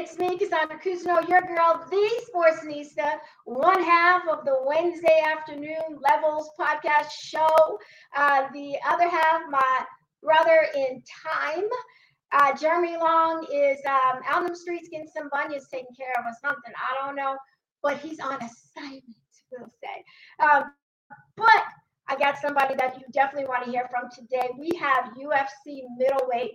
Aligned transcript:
It's 0.00 0.16
me, 0.16 0.38
Cassandra 0.38 0.78
Cousineau, 0.78 1.28
your 1.28 1.40
girl, 1.40 1.84
the 1.90 2.22
Sportsnista, 2.30 3.18
one 3.46 3.82
half 3.82 4.22
of 4.28 4.44
the 4.44 4.56
Wednesday 4.64 5.24
afternoon 5.26 5.98
Levels 6.00 6.52
podcast 6.56 7.10
show. 7.10 7.80
Uh, 8.16 8.46
the 8.54 8.76
other 8.88 9.08
half, 9.08 9.42
my 9.50 9.84
brother 10.22 10.68
in 10.76 11.02
time. 11.26 11.64
Uh, 12.30 12.56
Jeremy 12.56 12.96
Long 12.96 13.44
is 13.52 13.80
um, 13.86 14.20
out 14.28 14.44
on 14.44 14.46
the 14.46 14.54
streets 14.54 14.88
getting 14.88 15.08
some 15.08 15.28
bunions 15.32 15.66
taken 15.68 15.92
care 15.98 16.14
of 16.16 16.26
or 16.26 16.48
something. 16.48 16.72
I 16.76 17.04
don't 17.04 17.16
know, 17.16 17.36
but 17.82 17.98
he's 17.98 18.20
on 18.20 18.34
assignment, 18.36 19.04
we'll 19.50 19.68
say. 19.82 20.04
Um, 20.38 20.70
but 21.36 21.64
I 22.06 22.14
got 22.16 22.38
somebody 22.38 22.76
that 22.76 23.00
you 23.00 23.04
definitely 23.10 23.48
want 23.48 23.64
to 23.64 23.70
hear 23.72 23.88
from 23.90 24.08
today. 24.14 24.48
We 24.56 24.70
have 24.76 25.12
UFC 25.20 25.82
middleweight 25.96 26.52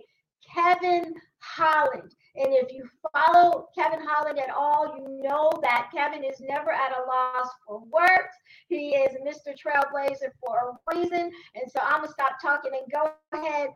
Kevin 0.54 1.12
Holland. 1.40 2.14
And 2.36 2.52
if 2.52 2.72
you 2.72 2.88
follow 3.12 3.68
Kevin 3.76 4.00
Holland 4.04 4.40
at 4.40 4.50
all, 4.50 4.96
you 4.96 5.22
know 5.22 5.52
that 5.62 5.90
Kevin 5.94 6.24
is 6.24 6.40
never 6.40 6.72
at 6.72 6.90
a 6.90 7.06
loss 7.06 7.48
for 7.64 7.80
words. 7.84 8.34
He 8.68 8.90
is 8.90 9.14
Mr. 9.22 9.54
Trailblazer 9.56 10.30
for 10.44 10.76
a 10.90 10.94
reason. 10.96 11.30
And 11.54 11.70
so 11.70 11.80
I'm 11.80 11.98
going 11.98 12.08
to 12.08 12.12
stop 12.12 12.40
talking 12.42 12.72
and 12.74 12.90
go 12.90 13.12
ahead 13.32 13.68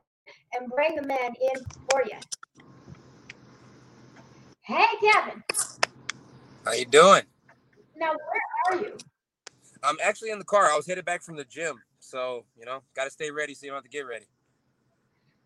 and 0.55 0.69
bring 0.71 0.97
the 0.97 1.03
man 1.03 1.35
in 1.41 1.65
for 1.89 2.03
you. 2.05 2.19
Hey, 4.63 4.87
Kevin. 5.01 5.43
How 6.65 6.73
you 6.73 6.85
doing? 6.85 7.23
Now, 7.97 8.11
where 8.11 8.81
are 8.81 8.83
you? 8.83 8.99
I'm 9.85 9.97
actually 10.05 10.31
in 10.31 10.41
the 10.41 10.45
car. 10.45 10.71
I 10.71 10.77
was 10.77 10.87
headed 10.87 11.05
back 11.05 11.23
from 11.23 11.37
the 11.37 11.45
gym. 11.45 11.77
So, 12.01 12.45
you 12.59 12.67
know, 12.67 12.83
got 12.97 13.05
to 13.05 13.11
stay 13.11 13.31
ready 13.31 13.55
so 13.55 13.67
you 13.67 13.71
don't 13.71 13.77
have 13.77 13.85
to 13.85 13.91
get 13.91 14.07
ready. 14.07 14.27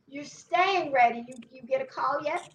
You're 0.09 0.25
staying 0.25 0.93
ready. 0.93 1.25
You, 1.29 1.35
you 1.51 1.63
get 1.63 1.83
a 1.83 1.87
call 1.87 2.21
yet? 2.25 2.49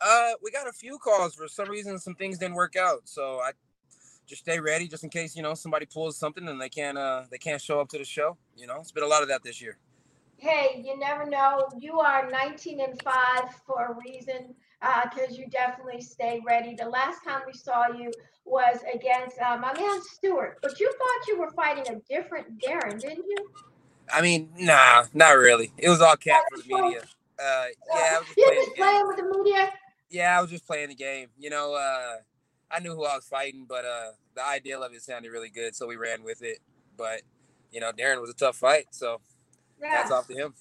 Uh, 0.00 0.32
we 0.42 0.50
got 0.50 0.66
a 0.66 0.72
few 0.72 0.98
calls. 0.98 1.34
For 1.34 1.48
some 1.48 1.68
reason, 1.68 1.98
some 1.98 2.14
things 2.14 2.38
didn't 2.38 2.54
work 2.54 2.76
out. 2.76 3.02
So 3.04 3.40
I 3.40 3.52
just 4.26 4.42
stay 4.42 4.60
ready 4.60 4.88
just 4.88 5.04
in 5.04 5.10
case, 5.10 5.36
you 5.36 5.42
know, 5.42 5.54
somebody 5.54 5.86
pulls 5.86 6.16
something 6.16 6.46
and 6.48 6.60
they 6.60 6.68
can't 6.68 6.96
uh 6.96 7.24
they 7.30 7.38
can't 7.38 7.60
show 7.60 7.80
up 7.80 7.88
to 7.90 7.98
the 7.98 8.04
show. 8.04 8.36
You 8.56 8.66
know, 8.66 8.76
it's 8.76 8.92
been 8.92 9.02
a 9.02 9.08
lot 9.08 9.22
of 9.22 9.28
that 9.28 9.42
this 9.42 9.60
year. 9.60 9.76
Hey, 10.36 10.82
you 10.86 10.98
never 10.98 11.28
know. 11.28 11.68
You 11.78 12.00
are 12.00 12.30
19 12.30 12.80
and 12.80 13.02
5 13.02 13.14
for 13.66 13.86
a 13.88 13.96
reason 14.08 14.54
because 14.80 15.32
uh, 15.32 15.34
you 15.34 15.46
definitely 15.48 16.00
stay 16.00 16.40
ready. 16.46 16.74
The 16.74 16.88
last 16.88 17.22
time 17.22 17.42
we 17.46 17.52
saw 17.52 17.88
you 17.88 18.10
was 18.46 18.78
against 18.94 19.38
uh, 19.38 19.58
my 19.58 19.74
man 19.78 20.00
Stewart, 20.02 20.58
but 20.62 20.80
you 20.80 20.90
thought 20.90 21.28
you 21.28 21.38
were 21.38 21.50
fighting 21.50 21.94
a 21.94 22.00
different 22.08 22.58
Darren, 22.58 22.98
didn't 22.98 23.26
you? 23.28 23.50
I 24.12 24.22
mean, 24.22 24.48
nah, 24.56 25.04
not 25.12 25.32
really. 25.32 25.72
It 25.76 25.90
was 25.90 26.00
all 26.00 26.16
cat 26.16 26.42
for 26.50 26.62
the 26.62 26.74
media. 26.74 27.02
Uh, 27.38 27.66
yeah, 27.94 28.16
I 28.16 28.18
was 28.18 28.26
just, 28.26 28.38
You're 28.38 28.48
playing, 28.48 28.64
just 28.64 28.76
playing 28.76 29.06
with 29.06 29.16
the 29.16 29.38
media. 29.38 29.72
Yeah, 30.10 30.36
I 30.36 30.40
was 30.40 30.50
just 30.50 30.66
playing 30.66 30.88
the 30.88 30.94
game. 30.94 31.28
You 31.38 31.50
know, 31.50 31.74
uh, 31.74 32.16
I 32.70 32.80
knew 32.80 32.94
who 32.94 33.04
I 33.04 33.14
was 33.14 33.24
fighting, 33.24 33.66
but 33.68 33.84
uh, 33.84 34.12
the 34.34 34.44
idea 34.44 34.78
of 34.78 34.92
it 34.92 35.02
sounded 35.02 35.30
really 35.30 35.50
good, 35.50 35.74
so 35.74 35.86
we 35.86 35.96
ran 35.96 36.22
with 36.22 36.42
it. 36.42 36.58
But 36.96 37.22
you 37.72 37.80
know, 37.80 37.92
Darren 37.92 38.20
was 38.20 38.30
a 38.30 38.34
tough 38.34 38.56
fight, 38.56 38.86
so 38.90 39.20
yeah. 39.80 39.90
that's 39.90 40.10
off 40.10 40.26
to 40.28 40.34
him. 40.34 40.54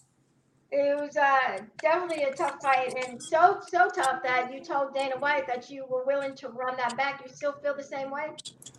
It 0.71 0.95
was 0.99 1.17
uh, 1.17 1.63
definitely 1.81 2.23
a 2.23 2.33
tough 2.33 2.61
fight, 2.61 2.93
and 3.07 3.21
so 3.21 3.59
so 3.67 3.89
tough 3.89 4.21
that 4.23 4.53
you 4.53 4.63
told 4.63 4.93
Dana 4.93 5.17
White 5.17 5.47
that 5.47 5.69
you 5.69 5.85
were 5.89 6.05
willing 6.05 6.35
to 6.35 6.49
run 6.49 6.77
that 6.77 6.95
back. 6.95 7.21
You 7.25 7.33
still 7.33 7.53
feel 7.53 7.75
the 7.75 7.83
same 7.83 8.11
way? 8.11 8.27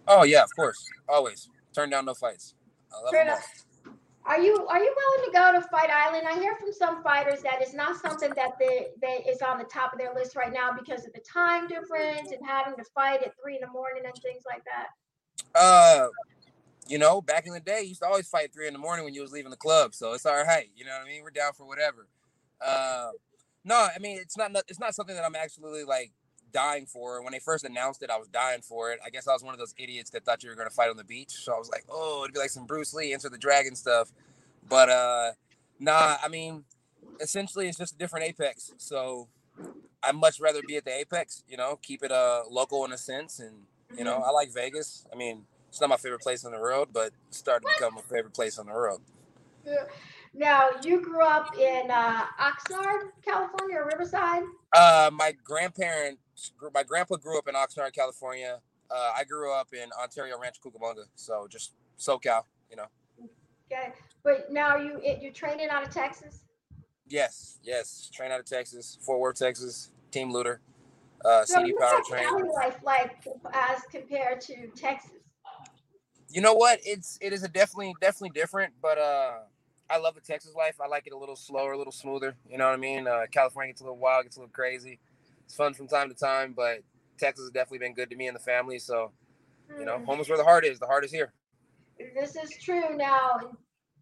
Oh 0.07 0.23
yeah, 0.23 0.45
of 0.45 0.55
course, 0.55 0.79
always. 1.09 1.49
Turn 1.75 1.91
down 1.91 2.05
no 2.05 2.15
fights. 2.15 2.55
I 2.93 3.03
love 3.03 3.13
them 3.13 3.39
are 4.27 4.41
you 4.41 4.67
are 4.67 4.79
you 4.79 4.95
willing 4.97 5.33
to 5.33 5.39
go 5.39 5.53
to 5.53 5.67
Fight 5.69 5.91
Island? 5.91 6.27
I 6.29 6.35
hear 6.35 6.55
from 6.57 6.73
some 6.73 7.03
fighters 7.03 7.43
that 7.43 7.61
it's 7.61 7.75
not 7.75 7.97
something 7.97 8.31
that 8.37 8.59
they, 8.59 8.89
they 9.01 9.25
is 9.31 9.41
on 9.41 9.59
the 9.59 9.65
top 9.65 9.93
of 9.93 9.99
their 9.99 10.15
list 10.15 10.37
right 10.37 10.53
now 10.53 10.71
because 10.73 11.07
of 11.07 11.13
the 11.15 11.21
time 11.21 11.67
difference 11.67 12.31
and 12.31 12.41
having 12.47 12.77
to 12.77 12.85
fight 12.95 13.23
at 13.23 13.33
three 13.43 13.55
in 13.55 13.61
the 13.63 13.69
morning 13.69 14.03
and 14.05 14.15
things 14.23 14.43
like 14.47 14.63
that. 14.65 15.59
Uh, 15.59 16.09
you 16.87 16.99
know, 16.99 17.23
back 17.23 17.47
in 17.47 17.55
the 17.55 17.61
day, 17.61 17.81
you 17.83 17.89
used 17.89 18.03
to 18.03 18.07
always 18.07 18.29
fight 18.29 18.53
three 18.53 18.67
in 18.67 18.73
the 18.73 18.79
morning 18.79 19.05
when 19.05 19.15
you 19.15 19.23
was 19.23 19.33
leaving 19.33 19.51
the 19.51 19.57
club, 19.57 19.95
so 19.95 20.13
it's 20.13 20.27
all 20.27 20.45
right. 20.45 20.69
You 20.77 20.85
know 20.85 20.93
what 20.93 21.07
I 21.07 21.11
mean? 21.11 21.23
We're 21.23 21.31
down 21.31 21.53
for 21.55 21.67
whatever. 21.67 22.07
Uh, 22.65 23.11
no, 23.65 23.89
I 23.95 23.99
mean 23.99 24.19
it's 24.19 24.37
not 24.37 24.51
it's 24.69 24.81
not 24.81 24.95
something 24.95 25.15
that 25.15 25.25
I'm 25.25 25.35
actually 25.35 25.85
like 25.85 26.13
dying 26.53 26.87
for. 26.87 27.23
When 27.23 27.33
they 27.33 27.39
first 27.39 27.65
announced 27.65 28.03
it, 28.03 28.11
I 28.11 28.19
was 28.19 28.29
dying 28.29 28.63
for 28.63 28.93
it. 28.93 29.01
I 29.05 29.11
guess 29.11 29.27
I 29.27 29.33
was 29.33 29.43
one 29.43 29.55
of 29.55 29.59
those 29.59 29.75
idiots 29.79 30.11
that 30.11 30.25
thought 30.25 30.43
you 30.43 30.51
were 30.51 30.57
gonna 30.57 30.71
fight 30.71 30.91
on 30.91 30.97
the 30.97 31.05
beach. 31.05 31.31
So 31.31 31.55
I 31.55 31.59
was 31.59 31.71
like, 31.71 31.85
oh, 31.89 32.23
it'd 32.25 32.35
be 32.35 32.41
like 32.41 32.51
some 32.51 32.67
Bruce 32.67 32.95
Lee, 32.95 33.13
Enter 33.13 33.29
the 33.29 33.39
Dragon 33.39 33.75
stuff. 33.75 34.13
But 34.69 34.89
uh 34.89 35.33
nah, 35.79 36.17
I 36.23 36.29
mean, 36.29 36.65
essentially 37.21 37.69
it's 37.69 37.79
just 37.79 37.95
a 37.95 37.99
different 37.99 38.27
apex. 38.27 38.73
So 38.77 39.29
I'd 40.03 40.15
much 40.15 40.41
rather 40.41 40.61
be 40.67 40.77
at 40.77 40.85
the 40.85 40.95
apex, 40.95 41.43
you 41.49 41.57
know, 41.57 41.79
keep 41.83 42.03
it 42.03 42.13
uh 42.13 42.43
local 42.51 42.85
in 42.85 42.93
a 42.93 42.99
sense. 42.99 43.41
And 43.41 43.65
you 43.97 44.05
know, 44.05 44.15
mm-hmm. 44.15 44.29
I 44.29 44.31
like 44.31 44.53
Vegas. 44.53 45.07
I 45.13 45.17
mean, 45.17 45.45
it's 45.69 45.81
not 45.81 45.89
my 45.91 45.97
favorite 45.97 46.21
place 46.21 46.45
in 46.45 46.53
the 46.53 46.59
world, 46.59 46.89
but 46.93 47.13
it's 47.29 47.39
starting 47.39 47.69
to 47.69 47.75
become 47.79 47.95
my 47.95 48.03
favorite 48.03 48.35
place 48.35 48.59
in 48.59 48.67
the 48.67 48.73
world. 48.73 49.03
Yeah. 49.65 49.85
Now, 50.33 50.69
you 50.83 51.01
grew 51.01 51.25
up 51.25 51.57
in 51.59 51.91
uh, 51.91 52.25
Oxnard, 52.41 53.11
California, 53.25 53.79
or 53.79 53.87
Riverside? 53.87 54.43
Uh, 54.73 55.11
my 55.13 55.35
grandparents 55.43 56.21
my 56.75 56.83
grandpa 56.83 57.17
grew 57.17 57.39
up 57.39 57.49
in 57.49 57.55
Oxnard, 57.55 57.93
California. 57.93 58.61
Uh, 58.91 59.13
I 59.17 59.25
grew 59.25 59.53
up 59.53 59.69
in 59.73 59.91
Ontario, 60.01 60.39
Rancho, 60.41 60.61
Cucamonga, 60.65 61.05
so 61.15 61.47
just 61.49 61.75
SoCal, 61.99 62.43
you 62.71 62.77
know. 62.77 62.87
Okay, 63.73 63.93
but 64.25 64.51
now 64.51 64.77
you 64.77 65.01
you're 65.21 65.33
training 65.33 65.69
out 65.71 65.87
of 65.87 65.95
Texas? 65.95 66.43
Yes, 67.09 67.59
yes, 67.63 68.11
train 68.13 68.33
out 68.33 68.41
of 68.41 68.47
Texas, 68.47 68.99
Fort 69.01 69.21
Worth, 69.21 69.39
Texas, 69.39 69.93
Team 70.11 70.31
Lutter, 70.31 70.61
uh, 71.25 71.45
so 71.45 71.61
CD 71.61 71.73
Power 71.79 72.01
Train. 72.09 72.27
life 72.53 72.79
like 72.83 73.27
as 73.53 73.83
compared 73.91 74.41
to 74.43 74.69
Texas? 74.77 75.13
You 76.29 76.41
know 76.41 76.55
what? 76.55 76.81
It's 76.85 77.19
it 77.21 77.33
is 77.33 77.45
a 77.45 77.49
definitely 77.49 77.95
definitely 78.01 78.31
different, 78.31 78.73
but 78.83 78.99
uh, 78.99 79.39
I 79.89 79.99
love 79.99 80.15
the 80.17 80.21
Texas 80.21 80.55
life. 80.57 80.81
I 80.83 80.89
like 80.89 81.07
it 81.07 81.13
a 81.13 81.19
little 81.19 81.37
slower, 81.37 81.73
a 81.73 81.79
little 81.79 81.93
smoother. 81.93 82.37
You 82.49 82.59
know 82.59 82.67
what 82.67 82.75
I 82.75 82.79
mean? 82.79 83.07
Uh, 83.07 83.23
California 83.31 83.73
gets 83.73 83.83
a 83.83 83.85
little 83.85 83.99
wild, 83.99 84.25
gets 84.25 84.37
a 84.37 84.41
little 84.41 84.53
crazy 84.53 84.99
it's 85.51 85.57
fun 85.57 85.75
from 85.75 85.89
time 85.89 86.09
to 86.09 86.15
time, 86.15 86.55
but 86.57 86.79
Texas 87.19 87.47
has 87.47 87.51
definitely 87.51 87.79
been 87.79 87.93
good 87.93 88.09
to 88.09 88.15
me 88.15 88.29
and 88.29 88.37
the 88.37 88.41
family. 88.41 88.79
So, 88.79 89.11
you 89.77 89.85
know, 89.85 89.99
hmm. 89.99 90.05
home 90.05 90.21
is 90.21 90.29
where 90.29 90.39
the 90.39 90.45
heart 90.45 90.65
is. 90.65 90.79
The 90.79 90.87
heart 90.87 91.05
is 91.05 91.11
here. 91.11 91.33
This 92.15 92.37
is 92.37 92.51
true. 92.63 92.97
Now, 92.97 93.41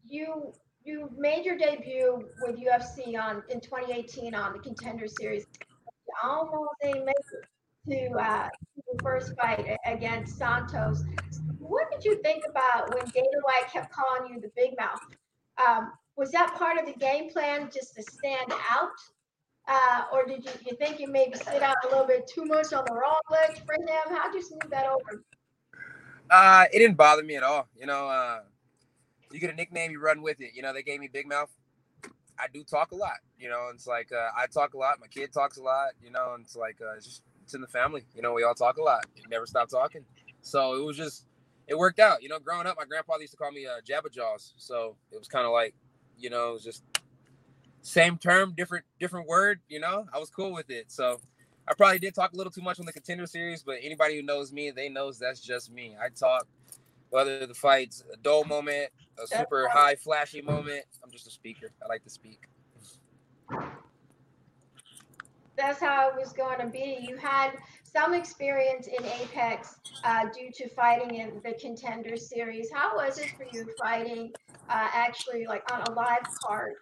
you 0.06 0.52
you 0.84 1.10
made 1.16 1.46
your 1.46 1.56
debut 1.56 2.28
with 2.42 2.56
UFC 2.56 3.18
on 3.18 3.42
in 3.48 3.60
2018 3.60 4.34
on 4.34 4.52
the 4.52 4.58
Contender 4.58 5.06
Series. 5.08 5.46
You 5.60 6.14
almost 6.22 6.70
didn't 6.82 7.06
make 7.06 7.16
it 7.16 8.10
to 8.10 8.18
uh, 8.18 8.48
the 8.76 9.02
first 9.02 9.34
fight 9.34 9.74
against 9.86 10.36
Santos. 10.36 11.02
What 11.58 11.90
did 11.90 12.04
you 12.04 12.20
think 12.22 12.44
about 12.48 12.94
when 12.94 13.06
Dana 13.06 13.26
White 13.42 13.72
kept 13.72 13.90
calling 13.90 14.34
you 14.34 14.40
the 14.40 14.50
Big 14.54 14.76
Mouth? 14.78 15.00
Um, 15.66 15.92
was 16.14 16.30
that 16.32 16.54
part 16.56 16.78
of 16.78 16.84
the 16.84 16.98
game 16.98 17.30
plan 17.30 17.70
just 17.72 17.94
to 17.94 18.02
stand 18.02 18.52
out? 18.70 18.90
Uh, 19.68 20.04
or 20.12 20.24
did 20.24 20.44
you, 20.44 20.50
you 20.66 20.76
think 20.76 20.98
you 20.98 21.08
maybe 21.08 21.36
sit 21.36 21.62
out 21.62 21.76
a 21.84 21.88
little 21.88 22.06
bit 22.06 22.26
too 22.26 22.44
much 22.44 22.72
on 22.72 22.84
the 22.86 22.92
wrong 22.92 23.20
leg 23.30 23.60
for 23.66 23.74
him? 23.74 24.16
How'd 24.16 24.34
you 24.34 24.42
smooth 24.42 24.70
that 24.70 24.86
over? 24.86 25.22
Uh, 26.30 26.64
it 26.72 26.78
didn't 26.78 26.96
bother 26.96 27.22
me 27.22 27.36
at 27.36 27.42
all. 27.42 27.68
You 27.78 27.86
know, 27.86 28.08
uh, 28.08 28.40
you 29.30 29.40
get 29.40 29.50
a 29.50 29.54
nickname, 29.54 29.90
you 29.90 30.00
run 30.00 30.22
with 30.22 30.40
it. 30.40 30.52
You 30.54 30.62
know, 30.62 30.72
they 30.72 30.82
gave 30.82 31.00
me 31.00 31.08
Big 31.12 31.28
Mouth. 31.28 31.50
I 32.38 32.46
do 32.52 32.64
talk 32.64 32.92
a 32.92 32.96
lot. 32.96 33.18
You 33.38 33.48
know, 33.48 33.68
it's 33.74 33.86
like 33.86 34.10
uh, 34.12 34.28
I 34.36 34.46
talk 34.46 34.74
a 34.74 34.78
lot. 34.78 35.00
My 35.00 35.06
kid 35.08 35.32
talks 35.32 35.58
a 35.58 35.62
lot. 35.62 35.90
You 36.02 36.10
know, 36.10 36.32
and 36.34 36.44
it's 36.44 36.56
like 36.56 36.78
uh, 36.80 36.94
it's 36.96 37.04
just 37.04 37.22
it's 37.42 37.54
in 37.54 37.60
the 37.60 37.66
family. 37.66 38.04
You 38.14 38.22
know, 38.22 38.32
we 38.32 38.44
all 38.44 38.54
talk 38.54 38.78
a 38.78 38.82
lot. 38.82 39.04
You 39.16 39.24
never 39.28 39.46
stop 39.46 39.68
talking. 39.68 40.04
So 40.40 40.76
it 40.76 40.84
was 40.84 40.96
just 40.96 41.26
it 41.66 41.76
worked 41.76 41.98
out. 41.98 42.22
You 42.22 42.28
know, 42.28 42.38
growing 42.38 42.66
up, 42.66 42.76
my 42.78 42.84
grandfather 42.84 43.22
used 43.22 43.32
to 43.32 43.36
call 43.36 43.52
me 43.52 43.66
uh, 43.66 43.80
Jabba 43.86 44.12
Jaws. 44.12 44.54
So 44.56 44.96
it 45.12 45.18
was 45.18 45.28
kind 45.28 45.46
of 45.46 45.52
like, 45.52 45.74
you 46.16 46.30
know, 46.30 46.50
it 46.50 46.52
was 46.54 46.64
just 46.64 46.84
same 47.82 48.18
term, 48.18 48.54
different 48.56 48.84
different 48.98 49.26
word. 49.26 49.60
You 49.68 49.80
know, 49.80 50.06
I 50.12 50.18
was 50.18 50.30
cool 50.30 50.52
with 50.52 50.70
it. 50.70 50.90
So 50.90 51.20
I 51.68 51.74
probably 51.74 51.98
did 51.98 52.14
talk 52.14 52.32
a 52.32 52.36
little 52.36 52.52
too 52.52 52.62
much 52.62 52.80
on 52.80 52.86
the 52.86 52.92
contender 52.92 53.26
series, 53.26 53.62
but 53.62 53.76
anybody 53.82 54.16
who 54.16 54.22
knows 54.22 54.52
me, 54.52 54.70
they 54.70 54.88
knows 54.88 55.18
that's 55.18 55.40
just 55.40 55.70
me. 55.70 55.96
I 56.00 56.08
talk 56.08 56.46
whether 57.10 57.46
the 57.46 57.54
fight's 57.54 58.04
a 58.12 58.16
dull 58.18 58.44
moment, 58.44 58.90
a 59.22 59.26
super 59.26 59.68
high 59.68 59.94
flashy 59.96 60.42
moment. 60.42 60.84
I'm 61.02 61.10
just 61.10 61.26
a 61.26 61.30
speaker. 61.30 61.68
I 61.82 61.88
like 61.88 62.04
to 62.04 62.10
speak. 62.10 62.40
That's 65.56 65.80
how 65.80 66.10
it 66.10 66.14
was 66.16 66.32
going 66.32 66.60
to 66.60 66.66
be. 66.66 66.98
You 67.00 67.16
had 67.16 67.52
some 67.82 68.14
experience 68.14 68.86
in 68.86 69.04
Apex 69.04 69.76
uh, 70.04 70.26
due 70.26 70.50
to 70.54 70.68
fighting 70.68 71.16
in 71.16 71.40
the 71.42 71.54
contender 71.60 72.16
series. 72.16 72.70
How 72.72 72.96
was 72.96 73.18
it 73.18 73.32
for 73.36 73.44
you 73.52 73.68
fighting 73.82 74.32
uh, 74.68 74.88
actually 74.92 75.46
like 75.46 75.70
on 75.72 75.82
a 75.82 75.90
live 75.92 76.26
card 76.44 76.74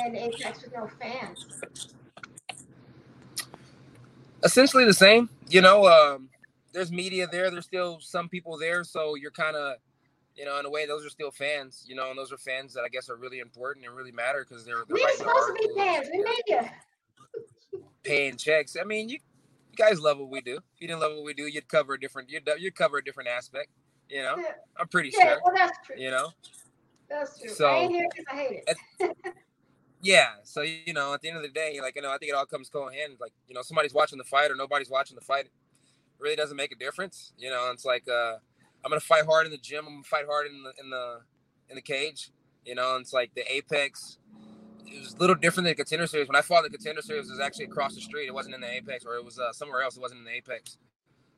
and 0.00 0.16
Apex 0.16 0.62
with 0.62 0.74
no 0.74 0.88
fans? 1.00 1.46
Essentially 4.44 4.84
the 4.84 4.94
same. 4.94 5.28
You 5.48 5.60
know, 5.62 5.86
um, 5.86 6.28
there's 6.72 6.92
media 6.92 7.26
there. 7.30 7.50
There's 7.50 7.64
still 7.64 7.98
some 8.00 8.28
people 8.28 8.56
there, 8.58 8.84
so 8.84 9.14
you're 9.16 9.30
kind 9.32 9.56
of, 9.56 9.76
you 10.36 10.44
know, 10.44 10.58
in 10.60 10.66
a 10.66 10.70
way, 10.70 10.86
those 10.86 11.04
are 11.04 11.08
still 11.10 11.30
fans. 11.30 11.84
You 11.88 11.96
know, 11.96 12.10
and 12.10 12.18
those 12.18 12.32
are 12.32 12.38
fans 12.38 12.72
that 12.74 12.82
I 12.84 12.88
guess 12.88 13.08
are 13.10 13.16
really 13.16 13.40
important 13.40 13.84
and 13.86 13.94
really 13.96 14.12
matter 14.12 14.46
because 14.48 14.64
they're. 14.64 14.84
they're 14.88 14.96
We're 14.96 15.16
supposed 15.16 15.48
to 15.48 15.54
be 15.54 15.68
fans. 15.76 16.08
We 16.12 16.22
media. 16.22 16.72
paying 18.04 18.36
checks. 18.36 18.76
I 18.80 18.84
mean, 18.84 19.08
you, 19.08 19.18
you 19.70 19.76
guys 19.76 20.00
love 20.00 20.18
what 20.18 20.30
we 20.30 20.40
do. 20.40 20.56
If 20.56 20.62
you 20.80 20.88
didn't 20.88 21.00
love 21.00 21.12
what 21.16 21.24
we 21.24 21.34
do, 21.34 21.44
you'd 21.46 21.68
cover 21.68 21.94
a 21.94 22.00
different 22.00 22.30
you'd 22.30 22.48
you'd 22.58 22.74
cover 22.76 22.98
a 22.98 23.04
different 23.04 23.28
aspect. 23.28 23.68
You 24.08 24.22
know, 24.22 24.36
Yeah. 24.38 24.52
I'm 24.78 24.88
pretty 24.88 25.12
Yeah, 25.18 25.30
sure. 25.32 25.40
well, 25.44 25.54
that's 25.54 25.78
true. 25.86 25.96
You 25.98 26.10
know, 26.10 26.30
That's 27.10 27.38
true. 27.40 27.66
I 27.66 27.76
ain't 27.78 27.92
here 27.92 28.06
because 28.10 28.24
I 28.30 28.36
hate 28.36 28.64
it. 29.00 29.16
yeah. 30.02 30.28
So 30.44 30.62
you 30.62 30.92
know, 30.92 31.14
at 31.14 31.20
the 31.20 31.28
end 31.28 31.36
of 31.36 31.42
the 31.42 31.48
day, 31.48 31.78
like 31.82 31.96
you 31.96 32.02
know, 32.02 32.10
I 32.10 32.18
think 32.18 32.30
it 32.30 32.34
all 32.34 32.46
comes 32.46 32.68
co 32.68 32.88
hand. 32.88 33.14
Like 33.20 33.32
you 33.46 33.54
know, 33.54 33.62
somebody's 33.62 33.94
watching 33.94 34.18
the 34.18 34.24
fight 34.24 34.50
or 34.50 34.54
nobody's 34.56 34.90
watching 34.90 35.14
the 35.16 35.24
fight. 35.24 35.46
It 35.46 35.50
really 36.20 36.36
doesn't 36.36 36.56
make 36.56 36.72
a 36.72 36.76
difference. 36.76 37.32
You 37.38 37.50
know, 37.50 37.70
it's 37.72 37.84
like 37.84 38.08
uh, 38.08 38.34
I'm 38.84 38.90
gonna 38.90 39.00
fight 39.00 39.24
hard 39.26 39.46
in 39.46 39.52
the 39.52 39.58
gym. 39.58 39.84
I'm 39.86 39.94
gonna 39.94 40.02
fight 40.04 40.26
hard 40.26 40.46
in 40.46 40.62
the 40.62 40.72
in 40.82 40.90
the 40.90 41.20
in 41.70 41.76
the 41.76 41.82
cage. 41.82 42.30
You 42.64 42.74
know, 42.74 42.96
it's 42.96 43.12
like 43.12 43.34
the 43.34 43.50
Apex. 43.52 44.18
It 44.86 45.00
was 45.00 45.14
a 45.14 45.18
little 45.18 45.34
different 45.36 45.64
than 45.66 45.72
the 45.72 45.74
contender 45.74 46.06
series. 46.06 46.28
When 46.28 46.36
I 46.36 46.40
fought 46.42 46.62
the 46.64 46.70
contender 46.70 47.02
series, 47.02 47.28
it 47.28 47.32
was 47.32 47.40
actually 47.40 47.66
across 47.66 47.94
the 47.94 48.00
street. 48.00 48.26
It 48.26 48.34
wasn't 48.34 48.54
in 48.54 48.60
the 48.62 48.70
Apex, 48.72 49.04
or 49.04 49.16
it 49.16 49.24
was 49.24 49.38
uh, 49.38 49.52
somewhere 49.52 49.82
else. 49.82 49.96
It 49.96 50.00
wasn't 50.00 50.20
in 50.20 50.24
the 50.24 50.32
Apex. 50.32 50.78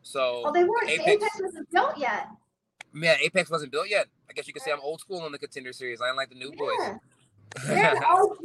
So 0.02 0.42
Oh, 0.46 0.52
they 0.52 0.64
weren't. 0.64 0.86
the 0.86 0.92
Apex- 0.94 1.08
Apex 1.24 1.40
wasn't 1.42 1.70
built 1.70 1.98
yet. 1.98 2.28
Man, 2.92 3.16
Apex 3.22 3.50
wasn't 3.50 3.70
built 3.72 3.88
yet. 3.90 4.06
I 4.28 4.32
guess 4.32 4.46
you 4.46 4.52
could 4.52 4.62
say 4.62 4.70
I'm 4.72 4.80
old 4.80 5.00
school 5.00 5.26
in 5.26 5.32
the 5.32 5.38
contender 5.38 5.72
series. 5.72 6.00
I 6.00 6.08
ain't 6.08 6.16
like 6.16 6.28
the 6.30 6.36
new 6.36 6.50
Yeah. 6.50 6.56
boys. 6.58 6.98
They're 7.66 7.94
the 7.94 8.06
OG. 8.08 8.38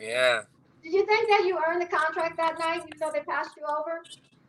yeah. 0.00 0.42
Did 0.82 0.92
you 0.92 1.06
think 1.06 1.28
that 1.28 1.44
you 1.44 1.58
earned 1.66 1.82
the 1.82 1.86
contract 1.86 2.36
that 2.36 2.58
night, 2.58 2.82
even 2.86 2.98
though 2.98 3.10
they 3.12 3.20
passed 3.20 3.50
you 3.56 3.64
over? 3.64 4.02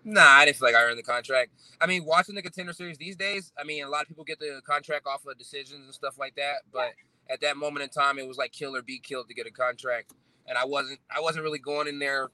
Nah, 0.06 0.22
I 0.22 0.46
didn't 0.46 0.58
feel 0.58 0.70
like 0.70 0.76
I 0.76 0.84
earned 0.84 0.98
the 0.98 1.04
contract. 1.04 1.52
I 1.82 1.86
mean, 1.86 2.06
watching 2.06 2.36
the 2.36 2.42
contender 2.42 2.74
series 2.74 2.98
these 2.98 3.16
days, 3.16 3.52
I 3.58 3.64
mean, 3.64 3.84
a 3.84 3.90
lot 3.90 4.04
of 4.04 4.08
people 4.08 4.24
get 4.24 4.40
the 4.40 4.62
contract 4.66 5.06
off 5.06 5.26
of 5.26 5.38
decisions 5.38 5.86
and 5.86 5.94
stuff 5.94 6.18
like 6.18 6.36
that. 6.36 6.62
But 6.72 6.94
at 7.30 7.42
that 7.42 7.58
moment 7.58 7.84
in 7.84 7.90
time, 7.90 8.18
it 8.18 8.28
was 8.28 8.38
like 8.38 8.52
kill 8.52 8.76
or 8.76 8.82
be 8.82 9.00
killed 9.00 9.28
to 9.28 9.34
get 9.34 9.46
a 9.48 9.52
contract, 9.52 10.14
and 10.48 10.58
I 10.58 10.66
wasn't. 10.66 11.00
I 11.16 11.20
wasn't 11.20 11.44
really 11.44 11.60
going 11.60 11.88
in 11.88 12.00
there, 12.00 12.30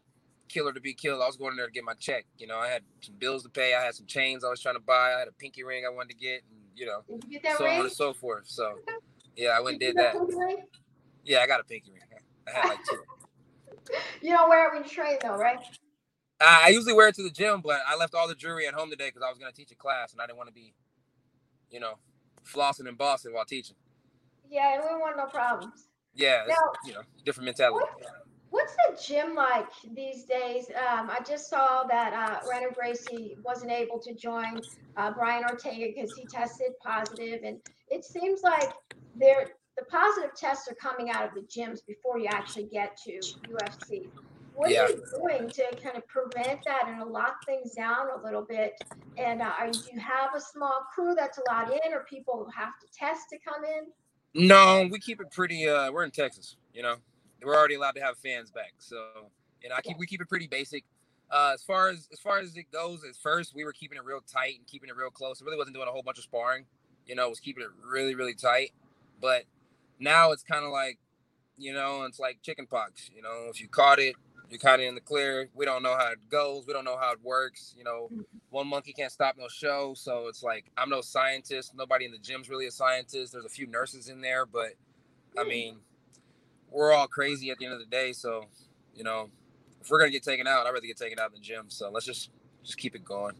killer 0.47 0.73
to 0.73 0.79
be 0.79 0.93
killed. 0.93 1.21
I 1.21 1.27
was 1.27 1.37
going 1.37 1.51
in 1.51 1.57
there 1.57 1.65
to 1.65 1.71
get 1.71 1.83
my 1.83 1.95
check. 1.95 2.25
You 2.37 2.47
know, 2.47 2.57
I 2.57 2.67
had 2.67 2.83
some 3.01 3.15
bills 3.15 3.43
to 3.43 3.49
pay. 3.49 3.75
I 3.75 3.83
had 3.83 3.95
some 3.95 4.05
chains 4.05 4.43
I 4.43 4.49
was 4.49 4.61
trying 4.61 4.75
to 4.75 4.81
buy. 4.81 5.13
I 5.15 5.19
had 5.19 5.27
a 5.27 5.33
pinky 5.33 5.63
ring 5.63 5.83
I 5.85 5.89
wanted 5.93 6.09
to 6.09 6.15
get, 6.15 6.43
and 6.49 6.59
you 6.75 6.85
know, 6.85 7.03
you 7.27 7.39
so 7.57 7.65
on 7.65 7.81
and 7.81 7.91
so 7.91 8.13
forth. 8.13 8.43
So, 8.47 8.75
yeah, 9.35 9.49
I 9.49 9.59
went 9.59 9.73
and 9.73 9.79
did 9.81 9.95
get 9.95 10.13
that. 10.13 10.57
Yeah, 11.25 11.39
I 11.39 11.47
got 11.47 11.59
a 11.59 11.63
pinky 11.63 11.91
ring. 11.91 12.01
I 12.47 12.51
had 12.51 12.69
like 12.69 12.79
two. 12.89 12.97
You 14.21 14.31
don't 14.31 14.49
wear 14.49 14.67
it 14.67 14.73
when 14.73 14.83
you 14.83 14.89
train, 14.89 15.17
though, 15.21 15.35
right? 15.37 15.59
I 16.41 16.63
I 16.65 16.67
usually 16.69 16.93
wear 16.93 17.07
it 17.07 17.15
to 17.15 17.23
the 17.23 17.29
gym, 17.29 17.61
but 17.63 17.81
I 17.87 17.95
left 17.95 18.15
all 18.15 18.27
the 18.27 18.33
jewelry 18.33 18.67
at 18.67 18.73
home 18.73 18.89
today 18.89 19.09
because 19.09 19.21
I 19.21 19.29
was 19.29 19.37
going 19.37 19.51
to 19.51 19.55
teach 19.55 19.71
a 19.71 19.75
class 19.75 20.11
and 20.11 20.19
I 20.21 20.25
didn't 20.25 20.37
want 20.37 20.49
to 20.49 20.53
be, 20.53 20.73
you 21.69 21.79
know, 21.79 21.93
flossing 22.43 22.87
and 22.87 22.97
bossing 22.97 23.31
while 23.33 23.45
teaching. 23.45 23.75
Yeah, 24.49 24.79
we 24.79 24.99
want 24.99 25.17
no 25.17 25.25
problems. 25.25 25.87
Yeah, 26.15 26.45
Now- 26.47 26.55
you 26.85 26.93
know, 26.93 27.01
different 27.25 27.45
mentality. 27.45 27.85
What's 28.49 28.73
the 28.73 28.97
gym 29.05 29.35
like 29.35 29.67
these 29.93 30.23
days? 30.23 30.67
Um, 30.69 31.09
I 31.11 31.19
just 31.27 31.49
saw 31.49 31.83
that 31.83 32.13
uh, 32.13 32.47
Rener 32.49 32.73
Gracie 32.73 33.35
wasn't 33.43 33.71
able 33.71 33.99
to 33.99 34.13
join 34.15 34.61
uh, 34.97 35.11
Brian 35.11 35.43
Ortega 35.43 35.87
because 35.93 36.15
he 36.15 36.25
tested 36.25 36.69
positive, 36.81 37.41
and 37.43 37.59
it 37.89 38.05
seems 38.05 38.41
like 38.43 38.71
there 39.15 39.49
the 39.77 39.85
positive 39.85 40.31
tests 40.35 40.67
are 40.69 40.75
coming 40.75 41.09
out 41.09 41.27
of 41.27 41.33
the 41.33 41.41
gyms 41.41 41.85
before 41.85 42.17
you 42.17 42.27
actually 42.27 42.65
get 42.65 42.97
to 43.05 43.11
UFC. 43.11 44.09
What 44.53 44.71
Yeah. 44.71 44.83
are 44.85 44.89
you 44.89 45.03
doing 45.11 45.49
to 45.49 45.75
kind 45.83 45.97
of 45.97 46.07
prevent 46.07 46.63
that 46.63 46.83
and 46.87 47.11
lock 47.11 47.45
things 47.45 47.73
down 47.73 48.07
a 48.09 48.23
little 48.23 48.43
bit? 48.43 48.81
And 49.17 49.41
uh, 49.41 49.51
are, 49.59 49.69
do 49.71 49.79
you 49.91 49.99
have 49.99 50.33
a 50.35 50.39
small 50.39 50.85
crew 50.93 51.13
that's 51.15 51.37
allowed 51.37 51.71
in, 51.71 51.93
or 51.93 52.05
people 52.09 52.49
have 52.55 52.77
to 52.79 52.87
test 52.97 53.29
to 53.31 53.37
come 53.39 53.63
in? 53.65 54.47
No, 54.47 54.87
we 54.91 54.99
keep 54.99 55.21
it 55.21 55.31
pretty. 55.31 55.67
Uh, 55.67 55.91
we're 55.91 56.03
in 56.03 56.11
Texas, 56.11 56.57
you 56.73 56.81
know. 56.83 56.95
We're 57.43 57.55
already 57.55 57.75
allowed 57.75 57.95
to 57.95 58.01
have 58.01 58.17
fans 58.17 58.49
back, 58.51 58.73
so 58.79 59.29
you 59.61 59.69
know, 59.69 59.75
I 59.75 59.81
keep 59.81 59.97
we 59.97 60.05
keep 60.07 60.21
it 60.21 60.27
pretty 60.27 60.47
basic. 60.47 60.83
Uh, 61.31 61.51
as 61.53 61.63
far 61.63 61.89
as 61.89 62.07
as 62.11 62.19
far 62.19 62.39
as 62.39 62.55
it 62.57 62.71
goes, 62.71 63.03
at 63.03 63.15
first 63.15 63.53
we 63.55 63.63
were 63.63 63.71
keeping 63.73 63.97
it 63.97 64.03
real 64.03 64.19
tight 64.21 64.55
and 64.57 64.67
keeping 64.67 64.89
it 64.89 64.95
real 64.95 65.09
close. 65.09 65.41
I 65.41 65.45
really 65.45 65.57
wasn't 65.57 65.75
doing 65.75 65.87
a 65.87 65.91
whole 65.91 66.01
bunch 66.03 66.17
of 66.17 66.23
sparring, 66.23 66.65
you 67.05 67.15
know. 67.15 67.29
Was 67.29 67.39
keeping 67.39 67.63
it 67.63 67.69
really 67.83 68.15
really 68.15 68.33
tight, 68.33 68.71
but 69.21 69.43
now 69.99 70.31
it's 70.31 70.43
kind 70.43 70.65
of 70.65 70.71
like, 70.71 70.97
you 71.57 71.73
know, 71.73 72.03
it's 72.03 72.19
like 72.19 72.41
chicken 72.41 72.67
pox. 72.67 73.09
You 73.15 73.21
know, 73.21 73.47
if 73.49 73.61
you 73.61 73.67
caught 73.67 73.99
it, 73.99 74.15
you're 74.49 74.59
kind 74.59 74.81
of 74.81 74.87
in 74.87 74.95
the 74.95 75.01
clear. 75.01 75.49
We 75.53 75.65
don't 75.65 75.83
know 75.83 75.95
how 75.97 76.11
it 76.11 76.29
goes. 76.29 76.65
We 76.67 76.73
don't 76.73 76.85
know 76.85 76.97
how 76.97 77.11
it 77.13 77.19
works. 77.23 77.73
You 77.77 77.83
know, 77.83 78.09
one 78.49 78.67
monkey 78.67 78.93
can't 78.93 79.11
stop 79.11 79.35
no 79.37 79.47
show. 79.47 79.93
So 79.95 80.27
it's 80.27 80.43
like 80.43 80.65
I'm 80.77 80.89
no 80.89 81.01
scientist. 81.01 81.73
Nobody 81.75 82.05
in 82.05 82.11
the 82.11 82.17
gym's 82.17 82.49
really 82.49 82.67
a 82.67 82.71
scientist. 82.71 83.33
There's 83.33 83.45
a 83.45 83.49
few 83.49 83.67
nurses 83.67 84.09
in 84.09 84.21
there, 84.21 84.45
but 84.45 84.73
I 85.37 85.43
hmm. 85.43 85.49
mean, 85.49 85.77
we're 86.69 86.93
all 86.93 87.07
crazy 87.07 87.49
at 87.51 87.57
the 87.57 87.65
end 87.65 87.73
of 87.73 87.79
the 87.79 87.85
day. 87.85 88.11
So, 88.13 88.45
you 88.93 89.03
know, 89.03 89.29
if 89.81 89.89
we're 89.89 89.99
gonna 89.99 90.11
get 90.11 90.23
taken 90.23 90.47
out, 90.47 90.67
I'd 90.67 90.71
rather 90.71 90.85
get 90.85 90.97
taken 90.97 91.19
out 91.19 91.27
in 91.27 91.35
the 91.35 91.39
gym. 91.39 91.65
So 91.69 91.89
let's 91.89 92.05
just 92.05 92.29
just 92.63 92.77
keep 92.77 92.95
it 92.95 93.05
going. 93.05 93.35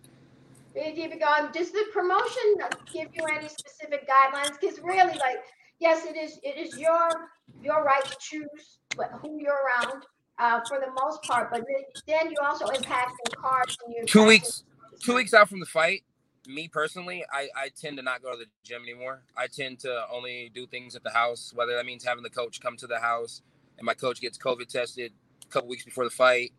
We 0.76 0.92
keep 0.92 1.14
it 1.14 1.20
going. 1.20 1.52
Does 1.54 1.72
the 1.72 1.86
promotion 1.94 2.58
give 2.92 3.08
you 3.14 3.24
any 3.34 3.48
specific 3.48 4.08
guidelines? 4.10 4.60
Because 4.60 4.80
really, 4.80 5.14
like, 5.14 5.44
yes, 5.80 6.06
it 6.06 6.18
is. 6.18 6.40
It 6.44 6.58
is 6.58 6.78
your 6.78 7.30
your 7.62 7.84
right 7.84 8.04
to 8.06 8.18
choose 8.20 8.80
what, 8.96 9.12
who 9.22 9.40
you're 9.40 9.54
around 9.54 10.04
uh, 10.40 10.62
for 10.68 10.80
the 10.80 10.92
most 11.02 11.24
part. 11.24 11.52
But 11.52 11.64
then, 12.08 12.32
you 12.32 12.38
also 12.44 12.68
impact 12.68 13.12
the 13.26 13.36
cards 13.36 13.78
and. 13.86 14.08
Two 14.08 14.26
weeks, 14.26 14.64
two 15.00 15.16
weeks 15.16 15.34
out 15.34 15.50
from 15.50 15.60
the 15.60 15.66
fight, 15.66 16.04
me 16.48 16.68
personally, 16.68 17.24
I, 17.32 17.50
I 17.56 17.70
tend 17.80 17.98
to 17.98 18.04
not 18.04 18.22
go 18.22 18.32
to 18.32 18.38
the 18.38 18.46
gym 18.64 18.82
anymore. 18.84 19.24
I 19.38 19.48
tend 19.48 19.80
to 19.80 20.06
only 20.12 20.52
do 20.54 20.68
things 20.68 20.96
at 20.96 21.04
the 21.04 21.12
house, 21.12 21.52
whether 21.56 21.76
that 21.76 21.86
means 21.86 22.04
having 22.04 22.24
the 22.24 22.30
coach 22.30 22.62
come 22.62 22.78
to 22.78 22.88
the 22.88 23.00
house 23.00 23.42
and 23.78 23.86
my 23.86 23.94
coach 23.94 24.22
gets 24.22 24.38
COVID 24.38 24.68
tested 24.68 25.12
a 25.44 25.52
couple 25.52 25.70
weeks 25.70 25.84
before 25.84 26.04
the 26.04 26.10
fight, 26.10 26.54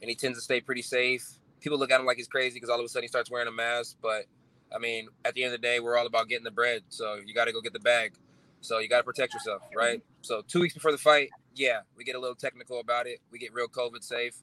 and 0.00 0.08
he 0.08 0.14
tends 0.14 0.38
to 0.38 0.42
stay 0.42 0.60
pretty 0.60 0.82
safe. 0.82 1.26
People 1.60 1.78
look 1.78 1.90
at 1.90 2.00
him 2.00 2.06
like 2.06 2.16
he's 2.16 2.28
crazy 2.28 2.54
because 2.54 2.70
all 2.70 2.78
of 2.78 2.84
a 2.84 2.88
sudden 2.88 3.04
he 3.04 3.08
starts 3.08 3.30
wearing 3.30 3.48
a 3.48 3.52
mask. 3.52 3.96
But 4.02 4.24
I 4.74 4.78
mean, 4.78 5.08
at 5.24 5.34
the 5.34 5.44
end 5.44 5.54
of 5.54 5.60
the 5.60 5.66
day, 5.66 5.80
we're 5.80 5.96
all 5.96 6.06
about 6.06 6.28
getting 6.28 6.44
the 6.44 6.50
bread. 6.50 6.82
So 6.88 7.20
you 7.24 7.34
got 7.34 7.44
to 7.44 7.52
go 7.52 7.60
get 7.60 7.72
the 7.72 7.80
bag. 7.80 8.14
So 8.62 8.78
you 8.78 8.88
got 8.88 8.98
to 8.98 9.02
protect 9.04 9.34
yourself, 9.34 9.62
right? 9.76 10.00
So 10.22 10.42
two 10.46 10.60
weeks 10.60 10.72
before 10.74 10.92
the 10.92 10.98
fight, 10.98 11.28
yeah, 11.54 11.80
we 11.96 12.04
get 12.04 12.14
a 12.14 12.20
little 12.20 12.36
technical 12.36 12.80
about 12.80 13.06
it. 13.06 13.18
We 13.30 13.38
get 13.38 13.52
real 13.52 13.68
COVID 13.68 14.02
safe. 14.02 14.36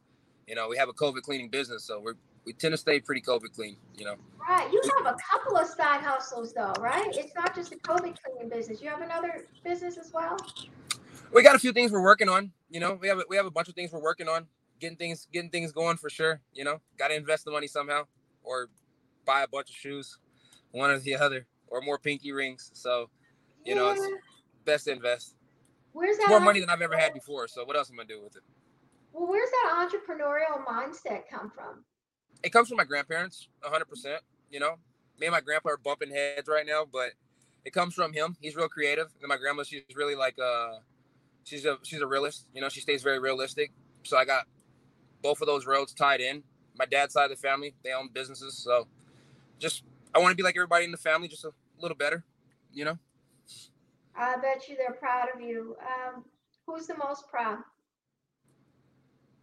You 0.46 0.56
know, 0.56 0.68
we 0.68 0.78
have 0.78 0.90
a 0.90 0.94
COVID 0.94 1.22
cleaning 1.24 1.50
business, 1.50 1.84
so 1.86 2.00
we're 2.00 2.16
we 2.46 2.54
tend 2.54 2.72
to 2.74 2.78
stay 2.78 3.00
pretty 3.00 3.22
COVID 3.22 3.54
clean. 3.54 3.78
You 3.98 4.06
know, 4.06 4.16
Right. 4.50 4.72
You 4.72 4.82
have 4.98 5.14
a 5.14 5.18
couple 5.32 5.58
of 5.58 5.68
side 5.68 6.02
hustles, 6.02 6.54
though, 6.54 6.74
right? 6.80 7.06
It's 7.16 7.36
not 7.36 7.54
just 7.54 7.72
a 7.72 7.76
COVID 7.78 8.16
cleaning 8.24 8.50
business. 8.50 8.82
You 8.82 8.90
have 8.90 9.02
another 9.02 9.46
business 9.64 9.98
as 9.98 10.12
well. 10.12 10.38
we 11.32 11.44
got 11.44 11.56
a 11.56 11.60
few 11.60 11.72
things 11.72 11.92
we're 11.92 12.02
working 12.02 12.28
on. 12.30 12.52
You 12.70 12.80
know, 12.80 12.96
we 13.00 13.08
have 13.08 13.20
a, 13.20 13.24
we 13.30 13.36
have 13.38 13.46
a 13.46 13.52
bunch 13.52 13.70
of 13.70 13.76
things 13.76 13.92
we're 13.92 14.02
working 14.02 14.28
on, 14.28 14.48
getting 14.80 14.98
things 14.98 15.28
getting 15.32 15.50
things 15.50 15.72
going 15.72 15.98
for 15.98 16.10
sure. 16.10 16.42
You 16.54 16.64
know, 16.64 16.80
got 16.98 17.10
to 17.10 17.16
invest 17.16 17.46
the 17.46 17.52
money 17.52 17.68
somehow, 17.68 18.04
or 18.44 18.70
buy 19.26 19.44
a 19.44 19.48
bunch 19.48 19.70
of 19.70 19.76
shoes, 19.76 20.18
one 20.72 20.90
or 20.90 21.00
the 21.00 21.16
other, 21.16 21.46
or 21.68 21.82
more 21.82 22.00
pinky 22.00 22.32
rings. 22.32 22.72
So 22.74 23.10
You 23.70 23.76
know, 23.76 23.92
it's- 23.92 24.10
best 24.66 24.86
to 24.86 24.92
invest. 24.92 25.36
Where's 25.94 26.16
It's 26.18 26.26
that? 26.26 26.30
more 26.30 26.40
money 26.40 26.60
than 26.60 26.70
I've 26.70 26.82
ever 26.82 26.98
had 26.98 27.14
before. 27.14 27.48
So 27.48 27.64
what 27.66 27.76
else 27.76 27.90
am 27.90 28.00
I 28.00 28.04
gonna 28.04 28.16
do 28.16 28.24
with 28.24 28.36
it? 28.36 28.44
Well, 29.14 29.28
where's 29.28 29.50
that 29.50 29.90
entrepreneurial 29.92 30.66
mindset 30.66 31.28
come 31.30 31.52
from? 31.52 31.86
It 32.44 32.52
comes 32.52 32.68
from 32.70 32.78
my 32.78 32.84
grandparents, 32.84 33.48
hundred 33.62 33.86
percent. 33.86 34.22
You 34.50 34.60
know, 34.60 34.78
me 35.20 35.28
and 35.28 35.34
my 35.34 35.42
grandpa 35.42 35.70
are 35.70 35.78
bumping 35.78 36.10
heads 36.10 36.48
right 36.48 36.66
now, 36.66 36.86
but 36.86 37.12
it 37.66 37.72
comes 37.72 37.94
from 37.94 38.14
him. 38.14 38.38
He's 38.40 38.56
real 38.56 38.70
creative, 38.70 39.12
and 39.20 39.28
my 39.28 39.38
grandma, 39.38 39.64
she's 39.64 39.84
really 39.96 40.16
like 40.16 40.38
uh, 40.40 40.80
she's 41.44 41.66
a 41.66 41.78
she's 41.84 42.02
a 42.02 42.08
realist. 42.08 42.48
You 42.54 42.62
know, 42.62 42.70
she 42.70 42.82
stays 42.82 43.04
very 43.04 43.20
realistic. 43.20 43.72
So 44.04 44.18
I 44.18 44.26
got 44.26 44.48
both 45.22 45.42
of 45.42 45.48
those 45.48 45.66
roads 45.66 45.94
tied 45.94 46.22
in. 46.22 46.44
My 46.76 46.86
dad's 46.86 47.14
side 47.14 47.26
of 47.26 47.30
the 47.32 47.36
family, 47.36 47.76
they 47.84 47.92
own 47.92 48.10
businesses, 48.14 48.58
so 48.58 48.88
just 49.60 49.84
I 50.16 50.20
want 50.20 50.32
to 50.32 50.36
be 50.36 50.44
like 50.44 50.56
everybody 50.56 50.86
in 50.86 50.92
the 50.92 50.98
family, 50.98 51.28
just 51.28 51.44
a 51.46 51.52
little 51.80 51.98
better. 51.98 52.24
You 52.72 52.86
know, 52.86 53.00
I 54.20 54.36
bet 54.36 54.68
you 54.68 54.76
they're 54.76 54.96
proud 54.96 55.30
of 55.34 55.42
you. 55.42 55.78
Um, 55.82 56.26
who's 56.68 56.88
the 56.88 56.98
most 56.98 57.28
proud? 57.30 57.60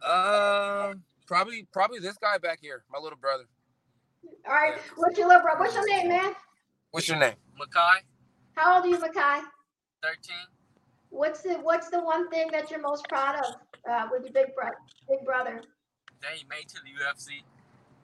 uh, 0.03 0.93
probably 1.25 1.67
probably 1.73 1.97
this 1.99 2.17
guy 2.17 2.37
back 2.37 2.59
here, 2.61 2.83
my 2.91 2.99
little 2.99 3.17
brother. 3.17 3.45
All 4.47 4.53
right. 4.53 4.75
What's 4.95 5.17
your 5.17 5.27
little 5.27 5.41
brother? 5.41 5.59
What's 5.59 5.73
your 5.73 5.87
name, 5.87 6.09
man? 6.09 6.33
What's 6.91 7.07
your 7.07 7.17
name? 7.17 7.33
Makai, 7.59 7.97
How 8.55 8.75
old 8.75 8.85
are 8.85 8.87
you, 8.87 8.97
Makai? 8.97 9.41
13. 10.03 10.35
What's 11.09 11.41
the 11.41 11.55
What's 11.55 11.89
the 11.89 11.99
one 11.99 12.29
thing 12.29 12.49
that 12.51 12.69
you're 12.69 12.81
most 12.81 13.07
proud 13.09 13.35
of 13.35 13.55
uh, 13.89 14.07
with 14.11 14.23
your 14.23 14.33
big 14.33 14.53
brother? 14.55 14.77
Big 15.09 15.25
brother 15.25 15.61
That 16.21 16.31
he 16.33 16.45
made 16.47 16.67
to 16.69 16.75
the 16.83 17.03
UFC 17.03 17.41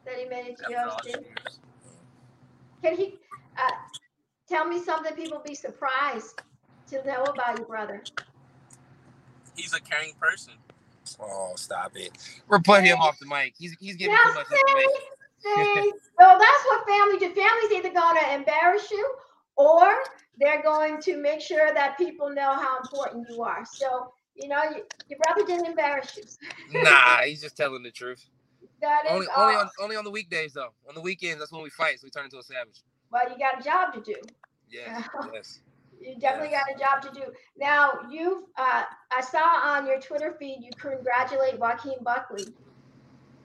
that 0.05 0.15
he 0.15 0.25
made 0.25 0.47
it 0.47 0.57
to 0.57 0.75
after 0.75 1.09
UFC. 1.09 1.23
Can 2.81 2.97
he 2.97 3.19
uh, 3.57 3.71
tell 4.49 4.65
me 4.65 4.83
something 4.83 5.13
people 5.15 5.41
be 5.45 5.55
surprised 5.55 6.41
to 6.93 7.05
know 7.05 7.23
about 7.23 7.57
your 7.57 7.67
brother? 7.67 8.03
He's 9.55 9.73
a 9.73 9.81
caring 9.81 10.13
person. 10.19 10.53
Oh, 11.19 11.53
stop 11.55 11.91
it. 11.95 12.11
We're 12.47 12.59
putting 12.59 12.85
him 12.85 12.99
off 12.99 13.19
the 13.19 13.25
mic. 13.25 13.53
He's 13.57 13.75
he's 13.79 13.95
giving 13.95 14.15
Now, 14.15 14.29
too 14.29 14.35
much 14.35 14.47
information. 14.51 15.01
See, 15.39 15.81
see? 15.81 15.93
well, 16.17 16.39
that's 16.39 16.63
what 16.65 16.87
family 16.87 17.19
do. 17.19 17.33
Families 17.33 17.71
either 17.73 17.93
going 17.93 18.17
to 18.17 18.33
embarrass 18.33 18.89
you 18.89 19.15
or 19.55 20.03
they're 20.39 20.63
going 20.63 21.01
to 21.01 21.17
make 21.17 21.41
sure 21.41 21.73
that 21.73 21.97
people 21.97 22.29
know 22.29 22.53
how 22.53 22.79
important 22.79 23.27
you 23.29 23.43
are. 23.43 23.65
So 23.65 24.13
You 24.35 24.47
know, 24.47 24.63
you, 24.63 24.83
your 25.09 25.19
brother 25.23 25.45
didn't 25.45 25.67
embarrass 25.67 26.17
you. 26.17 26.23
Nah, 26.81 27.17
he's 27.25 27.41
just 27.41 27.57
telling 27.57 27.83
the 27.83 27.91
truth. 27.91 28.25
That 28.81 29.05
is 29.05 29.11
Only, 29.11 29.27
only 29.37 29.55
on, 29.55 29.69
only 29.81 29.95
on 29.95 30.03
the 30.03 30.11
weekdays 30.11 30.53
though. 30.53 30.73
On 30.89 30.95
the 30.95 31.01
weekends, 31.01 31.39
that's 31.39 31.51
when 31.51 31.63
we 31.63 31.69
fight, 31.69 31.99
so 31.99 32.05
we 32.05 32.09
turn 32.09 32.25
into 32.25 32.39
a 32.39 32.43
savage. 32.43 32.81
Well, 33.11 33.21
you 33.29 33.37
got 33.37 33.59
a 33.59 33.63
job 33.63 33.93
to 33.93 34.01
do. 34.01 34.19
Yes, 34.69 35.07
yes. 35.33 35.59
You 36.03 36.19
definitely 36.19 36.49
got 36.49 36.65
a 36.73 36.77
job 36.77 37.01
to 37.13 37.19
do. 37.19 37.31
Now, 37.57 37.91
you, 38.09 38.49
uh, 38.57 38.83
I 39.15 39.21
saw 39.21 39.39
on 39.39 39.87
your 39.87 39.99
Twitter 39.99 40.35
feed 40.37 40.59
you 40.61 40.71
congratulate 40.77 41.57
Joaquin 41.59 42.03
Buckley. 42.03 42.45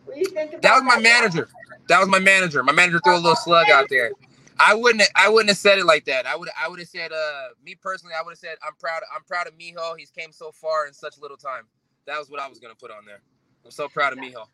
What 0.05 0.15
do 0.15 0.21
you 0.21 0.27
think 0.27 0.53
about 0.53 0.63
That 0.63 0.75
was 0.75 0.83
my 0.83 0.97
that? 0.97 1.03
manager. 1.03 1.49
That 1.89 2.01
was 2.01 2.09
my 2.09 2.19
manager. 2.19 2.63
My 2.63 2.73
manager 2.73 3.01
threw 3.05 3.15
a 3.15 3.17
little 3.17 3.37
slug 3.37 3.71
out 3.71 3.87
there. 3.89 4.11
I 4.59 4.75
wouldn't. 4.75 5.09
I 5.15 5.29
wouldn't 5.29 5.51
have 5.51 5.59
said 5.59 5.79
it 5.79 5.87
like 5.87 6.05
that. 6.07 6.27
I 6.27 6.35
would. 6.35 6.49
I 6.61 6.69
would 6.69 6.81
have 6.81 6.89
said. 6.89 7.13
Uh, 7.13 7.49
me 7.65 7.77
personally, 7.77 8.15
I 8.19 8.23
would 8.25 8.33
have 8.33 8.39
said, 8.39 8.57
I'm 8.67 8.75
proud. 8.81 9.03
I'm 9.15 9.23
proud 9.23 9.47
of 9.47 9.57
Mijo. 9.57 9.97
He's 9.97 10.11
came 10.11 10.33
so 10.33 10.51
far 10.51 10.87
in 10.87 10.93
such 10.93 11.19
little 11.19 11.37
time. 11.37 11.65
That 12.07 12.19
was 12.19 12.29
what 12.29 12.41
I 12.41 12.49
was 12.49 12.59
gonna 12.59 12.75
put 12.75 12.91
on 12.91 13.05
there. 13.07 13.21
I'm 13.65 13.71
so 13.71 13.89
proud 13.89 14.15
of 14.15 14.19
Mijo. 14.19 14.47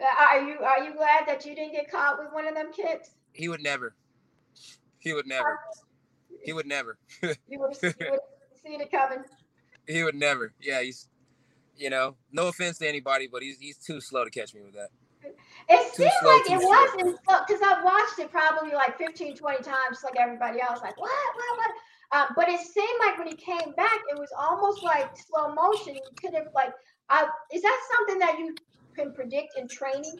Uh, 0.00 0.04
Are 0.30 0.40
you 0.42 0.58
are 0.60 0.84
you 0.84 0.94
glad 0.94 1.26
that 1.26 1.44
you 1.44 1.56
didn't 1.56 1.72
get 1.72 1.90
caught 1.90 2.18
with 2.18 2.32
one 2.32 2.46
of 2.46 2.54
them 2.54 2.72
kids? 2.72 3.10
He 3.32 3.48
would 3.48 3.62
never. 3.62 3.96
He 5.00 5.12
would 5.12 5.26
never. 5.26 5.58
He 6.44 6.52
would 6.52 6.66
never. 6.66 6.98
You 7.22 7.60
would 7.60 7.76
have 7.82 7.94
seen 8.64 8.80
it 8.80 8.90
coming. 8.90 9.24
He 9.86 10.04
would 10.04 10.14
never. 10.14 10.52
Yeah, 10.60 10.82
he's. 10.82 11.08
You 11.76 11.88
know, 11.88 12.16
no 12.30 12.48
offense 12.48 12.76
to 12.78 12.88
anybody, 12.88 13.26
but 13.26 13.42
he's 13.42 13.58
he's 13.58 13.78
too 13.78 14.00
slow 14.02 14.24
to 14.24 14.30
catch 14.30 14.52
me 14.52 14.60
with 14.62 14.74
that. 14.74 14.88
It 15.68 15.94
Too 15.94 16.02
seemed 16.02 16.12
slow, 16.20 16.32
like 16.32 16.50
it 16.50 16.60
slow. 16.60 16.68
wasn't 16.68 17.18
because 17.46 17.62
I've 17.64 17.84
watched 17.84 18.18
it 18.18 18.30
probably 18.30 18.72
like 18.74 18.98
15, 18.98 19.36
20 19.36 19.62
times, 19.62 19.76
just 19.92 20.04
like 20.04 20.16
everybody 20.18 20.60
else. 20.60 20.80
Like, 20.82 21.00
what, 21.00 21.10
what, 21.34 21.58
what? 21.58 22.20
Um, 22.20 22.34
but 22.36 22.48
it 22.48 22.60
seemed 22.60 22.98
like 23.00 23.18
when 23.18 23.28
he 23.28 23.34
came 23.34 23.72
back, 23.76 23.98
it 24.10 24.18
was 24.18 24.28
almost 24.38 24.82
like 24.82 25.10
slow 25.16 25.54
motion. 25.54 25.94
You 25.94 26.02
could 26.20 26.34
have, 26.34 26.48
like, 26.54 26.72
uh, 27.10 27.26
is 27.52 27.62
that 27.62 27.80
something 27.96 28.18
that 28.18 28.38
you 28.38 28.54
can 28.94 29.12
predict 29.12 29.56
in 29.58 29.68
training? 29.68 30.18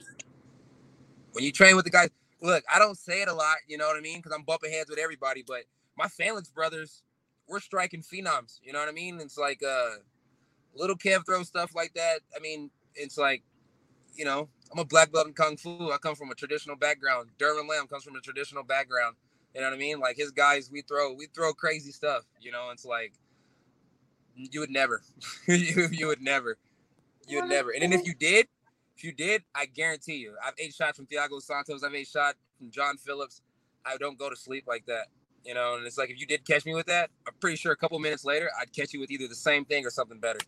when 1.33 1.45
you 1.45 1.53
train 1.53 1.77
with 1.77 1.85
the 1.85 1.91
guys, 1.91 2.11
look, 2.43 2.65
I 2.73 2.79
don't 2.79 2.97
say 2.99 3.23
it 3.23 3.29
a 3.29 3.33
lot, 3.33 3.57
you 3.69 3.79
know 3.79 3.87
what 3.87 3.97
I 3.97 4.01
mean? 4.01 4.19
Because 4.19 4.33
I'm 4.33 4.43
bumping 4.43 4.73
heads 4.73 4.91
with 4.91 4.99
everybody, 4.99 5.45
but 5.47 5.63
my 5.99 6.09
Phalanx 6.09 6.49
brothers, 6.49 7.03
we're 7.49 7.61
striking 7.61 8.03
phenoms, 8.03 8.61
you 8.63 8.73
know 8.73 8.79
what 8.79 8.89
I 8.89 8.93
mean? 8.93 9.21
It's 9.21 9.37
like 9.37 9.63
uh 9.63 9.97
little 10.75 10.97
Kev 10.97 11.27
throw 11.27 11.43
stuff 11.43 11.75
like 11.75 11.95
that. 11.95 12.21
I 12.35 12.41
mean, 12.41 12.71
it's 12.95 13.19
like, 13.19 13.43
you 14.15 14.25
know, 14.25 14.49
I'm 14.73 14.79
a 14.79 14.85
black 14.85 15.13
belt 15.13 15.27
in 15.27 15.33
Kung 15.33 15.57
Fu. 15.57 15.91
I 15.91 15.99
come 15.99 16.15
from 16.15 16.31
a 16.31 16.35
traditional 16.35 16.77
background. 16.77 17.31
Derwin 17.39 17.69
Lamb 17.69 17.89
comes 17.89 18.05
from 18.05 18.17
a 18.17 18.21
traditional 18.21 18.63
background. 18.63 19.17
You 19.55 19.63
know 19.63 19.69
what 19.69 19.75
I 19.75 19.79
mean? 19.79 19.99
Like 19.99 20.17
his 20.17 20.31
guys, 20.31 20.71
we 20.71 20.83
throw 20.83 21.13
we 21.13 21.27
throw 21.27 21.53
crazy 21.53 21.91
stuff, 21.91 22.25
you 22.41 22.53
know, 22.53 22.71
it's 22.73 22.85
like 22.85 23.13
you 24.39 24.61
would 24.61 24.71
never. 24.71 25.03
you, 25.49 25.89
you 25.91 26.07
would 26.07 26.23
never. 26.23 26.59
You 27.27 27.41
would 27.41 27.51
never. 27.51 27.71
And 27.71 27.83
then 27.83 27.93
if 27.93 28.07
you 28.07 28.15
did, 28.15 28.47
if 28.97 29.05
you 29.05 29.13
did, 29.13 29.43
I 29.55 29.67
guarantee 29.67 30.17
you, 30.17 30.35
I've 30.45 30.55
ate 30.59 30.75
shots 30.75 30.97
from 30.97 31.07
Thiago 31.07 31.43
Santos. 31.43 31.83
I've 31.83 31.95
ate 31.95 32.09
shot 32.09 32.37
from 32.57 32.71
John 32.71 32.97
Phillips. 32.97 33.43
I 33.85 33.97
don't 33.97 34.19
go 34.19 34.31
to 34.31 34.37
sleep 34.37 34.65
like 34.67 34.87
that, 34.87 35.07
you 35.45 35.55
know. 35.55 35.77
And 35.77 35.87
it's 35.87 35.99
like 35.99 36.11
if 36.11 36.21
you 36.21 36.27
did 36.27 36.45
catch 36.47 36.65
me 36.65 36.75
with 36.75 36.87
that, 36.87 37.11
I'm 37.27 37.35
pretty 37.41 37.57
sure 37.57 37.73
a 37.73 37.77
couple 37.77 37.99
minutes 37.99 38.25
later, 38.25 38.51
I'd 38.61 38.73
catch 38.73 38.93
you 38.93 39.01
with 39.01 39.11
either 39.11 39.29
the 39.29 39.35
same 39.35 39.65
thing 39.65 39.85
or 39.87 39.91
something 39.91 40.19
better. 40.19 40.41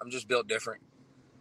I'm 0.00 0.10
just 0.10 0.28
built 0.28 0.48
different. 0.48 0.82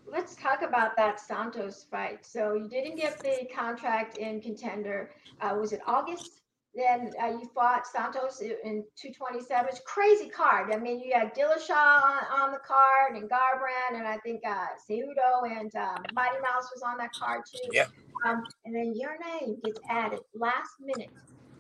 Let's 0.06 0.36
talk 0.36 0.62
about 0.62 0.96
that 0.98 1.20
Santos 1.20 1.86
fight. 1.90 2.26
So 2.26 2.54
you 2.56 2.68
didn't 2.68 2.98
get 2.98 3.20
the 3.20 3.48
contract 3.56 4.18
in 4.18 4.42
contender. 4.42 5.12
Uh, 5.40 5.56
was 5.60 5.72
it 5.72 5.80
August? 5.88 6.42
Then 6.74 7.12
uh, 7.22 7.28
you 7.28 7.50
fought 7.54 7.86
Santos 7.86 8.40
in 8.42 8.86
227. 8.96 9.68
It's 9.70 9.82
crazy 9.86 10.30
card. 10.30 10.72
I 10.74 10.78
mean, 10.78 11.02
you 11.02 11.14
had 11.14 11.36
Dillashaw 11.36 12.02
on, 12.04 12.42
on 12.42 12.52
the 12.54 12.60
card 12.60 13.16
and 13.16 13.30
Garbrandt, 13.30 13.98
and 13.98 14.08
I 14.08 14.18
think 14.20 14.42
uh, 14.48 14.68
Cejudo 14.90 15.50
and 15.50 15.74
um, 15.76 16.02
Mighty 16.14 16.40
Mouse 16.42 16.70
was 16.74 16.82
on 16.82 16.98
that 17.00 17.12
card 17.14 17.42
too. 17.52 17.60
Yeah. 17.74 17.88
Um, 18.26 18.44
and 18.64 18.74
then 18.74 18.94
your 18.96 19.18
name 19.20 19.58
gets 19.66 19.80
added 19.90 20.20
last 20.34 20.70
minute 20.80 21.10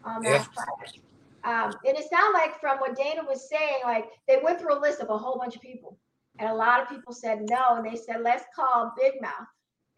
on 0.05 0.23
Yeah. 0.23 0.37
that 0.37 0.45
fight. 0.53 1.01
Um, 1.43 1.71
and 1.85 1.97
it 1.97 2.09
sounded 2.09 2.33
like 2.33 2.59
from 2.59 2.77
what 2.79 2.95
Dana 2.95 3.21
was 3.27 3.49
saying, 3.49 3.81
like 3.83 4.05
they 4.27 4.37
went 4.43 4.59
through 4.59 4.77
a 4.77 4.79
list 4.79 4.99
of 4.99 5.09
a 5.09 5.17
whole 5.17 5.37
bunch 5.37 5.55
of 5.55 5.61
people. 5.61 5.97
And 6.39 6.49
a 6.49 6.53
lot 6.53 6.81
of 6.81 6.89
people 6.89 7.13
said 7.13 7.41
no, 7.49 7.75
and 7.75 7.85
they 7.85 7.97
said, 7.97 8.21
let's 8.21 8.45
call 8.55 8.93
Big 8.97 9.21
Mouth 9.21 9.47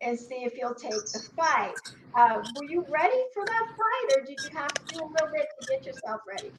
and 0.01 0.17
see 0.17 0.43
if 0.43 0.53
he'll 0.53 0.73
take 0.73 0.91
the 0.91 1.21
fight. 1.35 1.73
Uh, 2.15 2.41
were 2.55 2.65
you 2.65 2.85
ready 2.89 3.23
for 3.33 3.45
that 3.45 3.67
fight, 3.69 4.17
or 4.17 4.25
did 4.25 4.38
you 4.43 4.57
have 4.57 4.73
to 4.73 4.93
do 4.93 5.00
a 5.00 5.07
little 5.07 5.29
bit 5.33 5.47
to 5.59 5.67
get 5.67 5.85
yourself 5.85 6.21
ready? 6.27 6.51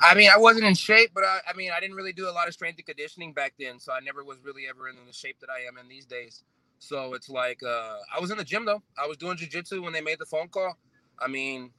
I 0.00 0.14
mean, 0.14 0.30
I 0.32 0.38
wasn't 0.38 0.66
in 0.66 0.74
shape, 0.74 1.10
but 1.14 1.24
I, 1.24 1.40
I 1.48 1.56
mean, 1.56 1.70
I 1.74 1.80
didn't 1.80 1.96
really 1.96 2.12
do 2.12 2.28
a 2.28 2.30
lot 2.30 2.48
of 2.48 2.54
strength 2.54 2.78
and 2.78 2.86
conditioning 2.86 3.32
back 3.32 3.54
then, 3.58 3.78
so 3.80 3.92
I 3.92 4.00
never 4.00 4.24
was 4.24 4.38
really 4.44 4.64
ever 4.68 4.88
in 4.88 4.96
the 5.06 5.12
shape 5.12 5.40
that 5.40 5.48
I 5.50 5.66
am 5.66 5.78
in 5.78 5.88
these 5.88 6.04
days. 6.04 6.44
So 6.78 7.14
it's 7.14 7.30
like 7.30 7.62
uh, 7.62 7.96
I 8.14 8.20
was 8.20 8.30
in 8.30 8.36
the 8.36 8.44
gym 8.44 8.64
though. 8.66 8.82
I 9.02 9.06
was 9.06 9.16
doing 9.16 9.36
jujitsu 9.36 9.82
when 9.82 9.92
they 9.92 10.02
made 10.02 10.18
the 10.18 10.26
phone 10.26 10.48
call. 10.48 10.76
I 11.18 11.28
mean, 11.28 11.70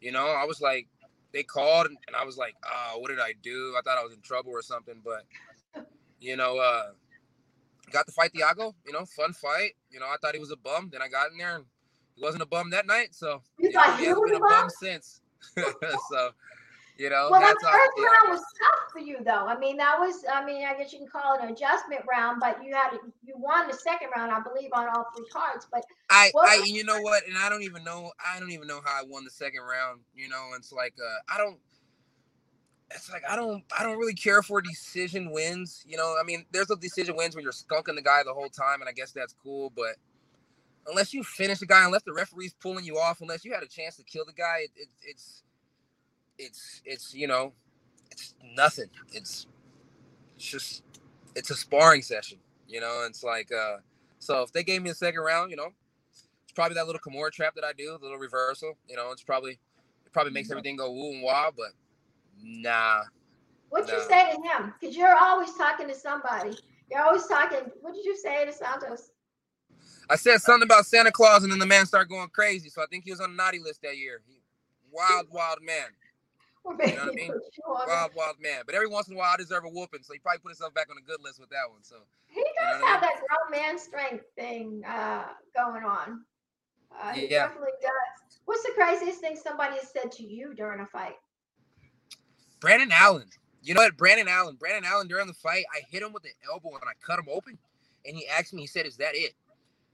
you 0.00 0.12
know, 0.12 0.26
I 0.26 0.44
was 0.44 0.60
like, 0.60 0.86
they 1.34 1.42
called 1.42 1.86
and, 1.88 1.98
and 2.06 2.16
I 2.16 2.24
was 2.24 2.38
like, 2.38 2.54
oh, 2.64 2.98
what 3.00 3.10
did 3.10 3.20
I 3.20 3.34
do? 3.42 3.74
I 3.78 3.82
thought 3.82 3.98
I 3.98 4.04
was 4.04 4.14
in 4.14 4.22
trouble 4.22 4.52
or 4.52 4.62
something, 4.62 5.02
but 5.04 5.26
you 6.20 6.36
know, 6.36 6.58
uh, 6.58 6.92
got 7.92 8.06
to 8.06 8.12
fight 8.12 8.32
Thiago. 8.32 8.74
You 8.86 8.92
know, 8.92 9.04
fun 9.04 9.34
fight. 9.34 9.72
You 9.90 10.00
know, 10.00 10.06
I 10.06 10.16
thought 10.22 10.34
he 10.34 10.40
was 10.40 10.52
a 10.52 10.56
bum. 10.56 10.90
Then 10.92 11.02
I 11.02 11.08
got 11.08 11.30
in 11.32 11.38
there 11.38 11.56
and 11.56 11.64
he 12.16 12.22
wasn't 12.22 12.42
a 12.42 12.46
bum 12.46 12.70
that 12.70 12.86
night. 12.86 13.14
So 13.14 13.42
You 13.58 13.70
you 13.70 13.72
know, 13.72 13.96
he 13.96 14.04
he 14.04 14.06
hasn't 14.06 14.26
been 14.26 14.36
a 14.36 14.36
a 14.36 14.40
bum 14.40 14.48
bum? 14.48 14.70
since. 14.70 15.20
so 16.10 16.30
you 16.96 17.10
know, 17.10 17.28
well, 17.30 17.40
that 17.40 17.56
first 17.60 17.92
round 17.98 18.28
was 18.28 18.40
tough 18.40 18.92
for 18.92 19.00
you, 19.00 19.18
though. 19.24 19.46
I 19.46 19.58
mean, 19.58 19.76
that 19.78 19.98
was, 19.98 20.24
I 20.32 20.44
mean, 20.44 20.64
I 20.64 20.74
guess 20.74 20.92
you 20.92 21.00
can 21.00 21.08
call 21.08 21.34
it 21.34 21.42
an 21.42 21.50
adjustment 21.50 22.02
round, 22.08 22.40
but 22.40 22.62
you 22.62 22.72
had, 22.74 22.98
you 23.26 23.34
won 23.36 23.66
the 23.66 23.74
second 23.74 24.10
round, 24.16 24.30
I 24.30 24.40
believe, 24.40 24.70
on 24.72 24.86
all 24.88 25.06
three 25.16 25.26
cards. 25.26 25.66
But 25.70 25.84
I, 26.08 26.30
I, 26.36 26.62
you 26.64 26.84
know 26.84 27.00
what, 27.00 27.26
and 27.26 27.36
I 27.36 27.48
don't 27.48 27.62
even 27.62 27.82
know, 27.82 28.12
I 28.24 28.38
don't 28.38 28.52
even 28.52 28.68
know 28.68 28.80
how 28.84 29.00
I 29.00 29.02
won 29.04 29.24
the 29.24 29.30
second 29.30 29.62
round. 29.62 30.00
You 30.14 30.28
know, 30.28 30.50
it's 30.56 30.72
like, 30.72 30.94
uh, 31.00 31.34
I 31.34 31.38
don't. 31.38 31.58
It's 32.90 33.10
like 33.10 33.22
I 33.28 33.34
don't, 33.34 33.64
I 33.76 33.82
don't 33.82 33.98
really 33.98 34.14
care 34.14 34.42
for 34.42 34.60
decision 34.60 35.32
wins. 35.32 35.82
You 35.88 35.96
know, 35.96 36.14
I 36.20 36.22
mean, 36.22 36.44
there's 36.52 36.70
a 36.70 36.76
decision 36.76 37.16
wins 37.16 37.34
when 37.34 37.42
you're 37.42 37.50
skunking 37.50 37.96
the 37.96 38.02
guy 38.02 38.22
the 38.24 38.34
whole 38.34 38.50
time, 38.50 38.80
and 38.82 38.88
I 38.88 38.92
guess 38.92 39.10
that's 39.10 39.34
cool. 39.42 39.72
But 39.74 39.96
unless 40.86 41.12
you 41.12 41.24
finish 41.24 41.58
the 41.58 41.66
guy, 41.66 41.84
unless 41.84 42.02
the 42.02 42.12
referee's 42.12 42.54
pulling 42.54 42.84
you 42.84 42.98
off, 42.98 43.20
unless 43.20 43.44
you 43.44 43.52
had 43.52 43.64
a 43.64 43.68
chance 43.68 43.96
to 43.96 44.04
kill 44.04 44.24
the 44.24 44.32
guy, 44.32 44.58
it, 44.64 44.70
it, 44.76 44.88
it's, 45.02 45.42
it's, 46.38 46.82
it's, 46.84 47.14
you 47.14 47.26
know, 47.26 47.52
it's 48.10 48.34
nothing. 48.54 48.88
It's, 49.12 49.46
it's 50.36 50.44
just, 50.44 50.82
it's 51.34 51.50
a 51.50 51.54
sparring 51.54 52.02
session. 52.02 52.38
You 52.68 52.80
know, 52.80 53.04
it's 53.06 53.22
like, 53.22 53.50
uh, 53.52 53.76
so 54.18 54.42
if 54.42 54.52
they 54.52 54.62
gave 54.64 54.82
me 54.82 54.90
a 54.90 54.94
second 54.94 55.20
round, 55.20 55.50
you 55.50 55.56
know, 55.56 55.68
it's 56.10 56.52
probably 56.54 56.74
that 56.74 56.86
little 56.86 57.00
Kimura 57.00 57.30
trap 57.30 57.54
that 57.56 57.64
I 57.64 57.72
do, 57.72 57.96
the 57.98 58.04
little 58.04 58.18
reversal. 58.18 58.78
You 58.88 58.96
know, 58.96 59.10
it's 59.12 59.22
probably 59.22 59.52
it 59.52 60.12
probably 60.12 60.32
makes 60.32 60.50
everything 60.50 60.76
go 60.76 60.90
woo 60.90 61.12
and 61.12 61.22
wah, 61.22 61.50
but 61.54 61.70
nah. 62.42 63.02
what'd 63.68 63.90
you 63.90 64.02
say 64.08 64.30
to 64.30 64.40
him? 64.40 64.72
Because 64.80 64.96
you're 64.96 65.16
always 65.16 65.52
talking 65.54 65.88
to 65.88 65.94
somebody. 65.94 66.56
You're 66.90 67.02
always 67.02 67.26
talking. 67.26 67.70
What 67.80 67.94
did 67.94 68.04
you 68.04 68.16
say 68.16 68.44
to 68.44 68.52
Santos? 68.52 69.10
I 70.08 70.16
said 70.16 70.40
something 70.40 70.64
about 70.64 70.86
Santa 70.86 71.10
Claus, 71.10 71.42
and 71.42 71.52
then 71.52 71.58
the 71.58 71.66
man 71.66 71.86
started 71.86 72.08
going 72.08 72.28
crazy. 72.28 72.68
So 72.68 72.82
I 72.82 72.86
think 72.86 73.04
he 73.04 73.10
was 73.10 73.20
on 73.20 73.30
the 73.30 73.36
naughty 73.36 73.58
list 73.58 73.82
that 73.82 73.96
year. 73.96 74.20
He, 74.26 74.40
wild, 74.92 75.26
wild 75.30 75.58
man, 75.62 75.86
Or 76.64 76.72
know 76.74 76.84
what 76.86 76.98
I 76.98 77.12
mean? 77.12 77.28
you 77.28 77.64
on 77.68 77.88
wild, 77.88 78.10
wild 78.16 78.36
man. 78.40 78.62
But 78.66 78.74
every 78.74 78.88
once 78.88 79.08
in 79.08 79.14
a 79.14 79.18
while, 79.18 79.32
I 79.32 79.36
deserve 79.36 79.64
a 79.64 79.68
whooping. 79.68 80.02
So 80.02 80.12
he 80.14 80.18
probably 80.18 80.38
put 80.40 80.48
himself 80.50 80.72
back 80.74 80.88
on 80.90 80.96
the 80.96 81.02
good 81.02 81.20
list 81.22 81.38
with 81.40 81.50
that 81.50 81.68
one. 81.70 81.82
So 81.82 81.96
He 82.28 82.42
does 82.42 82.80
what 82.80 82.88
I 82.88 82.92
have 82.92 83.00
that 83.02 83.20
grown 83.20 83.60
man 83.60 83.78
strength 83.78 84.24
thing 84.36 84.82
uh, 84.86 85.24
going 85.54 85.84
on. 85.84 86.24
Uh, 87.00 87.12
he 87.12 87.26
Yeah. 87.28 87.46
definitely 87.46 87.72
does. 87.82 88.38
What's 88.46 88.62
the 88.62 88.72
craziest 88.74 89.20
thing 89.20 89.36
somebody 89.36 89.76
has 89.76 89.90
said 89.90 90.12
to 90.12 90.22
you 90.22 90.54
during 90.54 90.80
a 90.80 90.86
fight? 90.86 91.16
Brendan 92.60 92.92
Allen. 92.92 93.28
You 93.62 93.74
know 93.74 93.82
what? 93.82 93.96
Brendan 93.96 94.28
Allen. 94.28 94.56
Brendan 94.56 94.84
Allen 94.84 95.08
during 95.08 95.26
the 95.26 95.34
fight, 95.34 95.64
I 95.74 95.80
hit 95.90 96.02
him 96.02 96.12
with 96.12 96.22
the 96.22 96.30
elbow 96.50 96.70
and 96.70 96.84
I 96.88 96.92
cut 97.04 97.18
him 97.18 97.26
open. 97.30 97.58
And 98.06 98.16
he 98.16 98.26
asked 98.28 98.52
me, 98.52 98.62
he 98.62 98.66
said, 98.66 98.86
Is 98.86 98.96
that 98.98 99.14
it? 99.14 99.32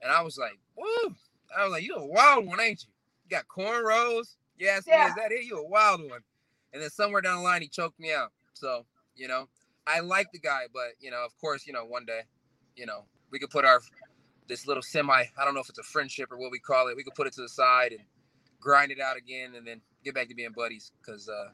And 0.01 0.11
I 0.11 0.21
was 0.21 0.37
like, 0.37 0.57
Woo. 0.77 1.15
I 1.57 1.63
was 1.63 1.71
like, 1.71 1.83
You 1.83 1.95
a 1.95 2.05
wild 2.05 2.45
one, 2.45 2.59
ain't 2.59 2.83
you? 2.83 2.89
You 3.25 3.29
got 3.37 3.47
cornrows. 3.47 4.35
You 4.57 4.67
asked 4.67 4.87
me, 4.87 4.93
Yeah. 4.93 5.07
Is 5.09 5.15
that 5.15 5.31
it? 5.31 5.45
You 5.45 5.59
a 5.59 5.67
wild 5.67 6.01
one. 6.09 6.21
And 6.73 6.81
then 6.81 6.89
somewhere 6.89 7.21
down 7.21 7.37
the 7.37 7.43
line, 7.43 7.61
he 7.61 7.67
choked 7.67 7.99
me 7.99 8.13
out. 8.13 8.31
So, 8.53 8.85
you 9.15 9.27
know, 9.27 9.47
I 9.87 9.99
like 9.99 10.31
the 10.31 10.39
guy, 10.39 10.63
but, 10.73 10.91
you 10.99 11.11
know, 11.11 11.23
of 11.25 11.37
course, 11.39 11.65
you 11.67 11.73
know, 11.73 11.85
one 11.85 12.05
day, 12.05 12.21
you 12.75 12.85
know, 12.85 13.05
we 13.31 13.39
could 13.39 13.49
put 13.49 13.65
our, 13.65 13.81
this 14.47 14.67
little 14.67 14.83
semi, 14.83 15.13
I 15.37 15.45
don't 15.45 15.53
know 15.53 15.59
if 15.61 15.69
it's 15.69 15.79
a 15.79 15.83
friendship 15.83 16.31
or 16.31 16.37
what 16.37 16.51
we 16.51 16.59
call 16.59 16.87
it, 16.87 16.95
we 16.95 17.03
could 17.03 17.15
put 17.15 17.27
it 17.27 17.33
to 17.33 17.41
the 17.41 17.49
side 17.49 17.91
and 17.91 18.01
grind 18.59 18.91
it 18.91 18.99
out 18.99 19.17
again 19.17 19.55
and 19.55 19.65
then 19.65 19.81
get 20.03 20.13
back 20.13 20.29
to 20.29 20.35
being 20.35 20.51
buddies. 20.55 20.91
Cause, 21.05 21.27
uh, 21.29 21.49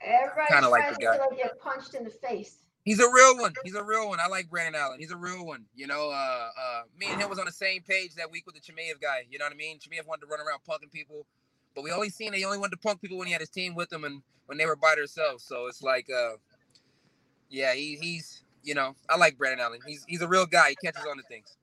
Kinda 0.50 0.70
like 0.70 0.94
the 0.94 1.04
guy. 1.06 1.18
they 1.30 1.38
get 1.38 1.60
punched 1.60 1.94
in 1.96 2.04
the 2.04 2.10
face. 2.10 2.58
He's 2.84 3.02
a 3.02 3.10
real 3.12 3.38
one. 3.38 3.54
He's 3.66 3.76
a 3.76 3.84
real 3.84 4.08
one. 4.08 4.22
I 4.22 4.28
like 4.28 4.50
Brendan 4.50 4.80
Allen. 4.80 5.00
He's 5.00 5.12
a 5.12 5.18
real 5.18 5.46
one. 5.46 5.66
You 5.76 5.88
know, 5.88 6.10
uh, 6.10 6.48
uh, 6.58 6.82
me 6.98 7.08
and 7.08 7.22
him 7.22 7.30
was 7.30 7.38
on 7.38 7.46
the 7.46 7.52
same 7.52 7.82
page 7.82 8.16
that 8.16 8.32
week 8.32 8.46
with 8.46 8.56
the 8.56 8.62
Chimaev 8.62 9.02
guy. 9.02 9.26
You 9.30 9.40
know 9.40 9.44
what 9.46 9.52
I 9.52 9.58
mean? 9.58 9.78
Chimaev 9.78 10.08
wanted 10.08 10.22
to 10.22 10.28
run 10.28 10.40
around 10.40 10.60
punking 10.66 10.90
people, 10.90 11.26
but 11.78 11.84
we 11.84 11.92
only 11.92 12.10
seen 12.10 12.34
he 12.34 12.44
only 12.44 12.58
wanted 12.58 12.72
to 12.72 12.78
punk 12.78 13.00
people 13.00 13.20
when 13.20 13.28
he 13.28 13.34
had 13.34 13.40
his 13.40 13.52
team 13.52 13.76
with 13.76 13.94
him 13.94 14.04
and 14.04 14.24
when 14.48 14.58
they 14.58 14.66
were 14.66 14.76
by 14.76 14.96
themselves. 14.98 15.44
So 15.44 15.68
it's 15.68 15.84
like, 15.84 16.08
uh, 16.10 16.38
yeah, 17.52 17.76
he, 17.76 18.00
he's 18.02 18.42
you 18.64 18.74
know, 18.74 18.96
I 19.08 19.16
like 19.16 19.38
Brendan 19.38 19.60
Allen. 19.60 19.80
He's 19.86 20.04
he's 20.08 20.22
a 20.22 20.28
real 20.28 20.48
guy. 20.48 20.70
He 20.70 20.76
catches 20.84 21.06
on 21.06 21.18
to 21.18 21.24
things. 21.30 21.56